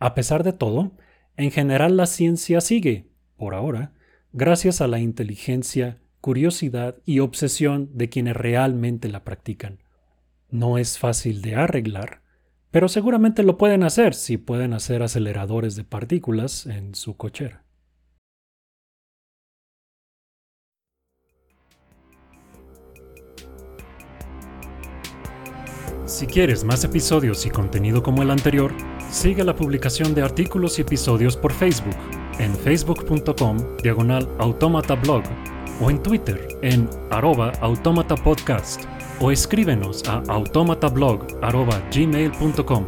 A 0.00 0.14
pesar 0.14 0.42
de 0.42 0.52
todo, 0.52 0.92
en 1.36 1.50
general 1.50 1.96
la 1.96 2.06
ciencia 2.06 2.60
sigue, 2.60 3.06
por 3.36 3.54
ahora, 3.54 3.92
gracias 4.32 4.80
a 4.80 4.88
la 4.88 4.98
inteligencia, 4.98 5.98
curiosidad 6.20 6.96
y 7.04 7.20
obsesión 7.20 7.90
de 7.94 8.08
quienes 8.08 8.36
realmente 8.36 9.08
la 9.08 9.24
practican. 9.24 9.78
No 10.50 10.78
es 10.78 10.98
fácil 10.98 11.42
de 11.42 11.54
arreglar, 11.54 12.22
pero 12.78 12.86
seguramente 12.86 13.42
lo 13.42 13.58
pueden 13.58 13.82
hacer 13.82 14.14
si 14.14 14.36
pueden 14.36 14.72
hacer 14.72 15.02
aceleradores 15.02 15.74
de 15.74 15.82
partículas 15.82 16.64
en 16.66 16.94
su 16.94 17.16
cochera. 17.16 17.64
Si 26.06 26.28
quieres 26.28 26.62
más 26.62 26.84
episodios 26.84 27.44
y 27.46 27.50
contenido 27.50 28.00
como 28.00 28.22
el 28.22 28.30
anterior, 28.30 28.72
sigue 29.10 29.42
la 29.42 29.56
publicación 29.56 30.14
de 30.14 30.22
artículos 30.22 30.78
y 30.78 30.82
episodios 30.82 31.36
por 31.36 31.52
Facebook 31.52 31.96
en 32.38 32.54
facebook.com 32.54 33.56
diagonal 33.82 34.28
automatablog 34.38 35.24
o 35.80 35.90
en 35.90 36.00
Twitter 36.00 36.46
en 36.62 36.88
arroba 37.10 37.50
automatapodcast 37.60 38.97
o 39.20 39.30
escríbenos 39.30 40.02
a 40.08 40.22
automatablog.gmail.com. 40.28 42.84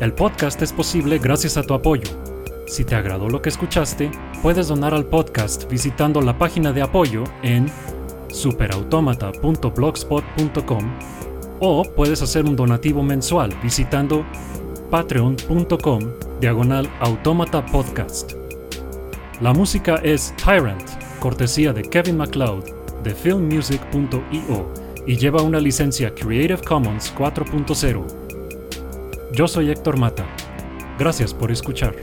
El 0.00 0.12
podcast 0.12 0.62
es 0.62 0.72
posible 0.72 1.18
gracias 1.18 1.56
a 1.56 1.62
tu 1.62 1.74
apoyo. 1.74 2.08
Si 2.66 2.84
te 2.84 2.94
agradó 2.94 3.28
lo 3.28 3.42
que 3.42 3.48
escuchaste, 3.50 4.10
puedes 4.42 4.68
donar 4.68 4.94
al 4.94 5.04
podcast 5.04 5.68
visitando 5.70 6.20
la 6.20 6.38
página 6.38 6.72
de 6.72 6.82
apoyo 6.82 7.24
en 7.42 7.66
superautomata.blogspot.com 8.30 10.84
o 11.60 11.84
puedes 11.84 12.22
hacer 12.22 12.44
un 12.44 12.56
donativo 12.56 13.02
mensual 13.02 13.52
visitando 13.62 14.24
patreon.com 14.90 16.00
diagonal 16.40 16.90
automata 17.00 17.64
podcast. 17.66 18.32
La 19.40 19.52
música 19.52 20.00
es 20.02 20.34
Tyrant, 20.36 20.82
cortesía 21.20 21.72
de 21.72 21.82
Kevin 21.82 22.16
MacLeod 22.16 22.81
de 23.02 23.14
filmmusic.io 23.14 24.72
y 25.06 25.16
lleva 25.16 25.42
una 25.42 25.60
licencia 25.60 26.14
Creative 26.14 26.62
Commons 26.62 27.14
4.0. 27.14 28.06
Yo 29.32 29.48
soy 29.48 29.70
Héctor 29.70 29.96
Mata. 29.96 30.26
Gracias 30.98 31.34
por 31.34 31.50
escuchar. 31.50 31.94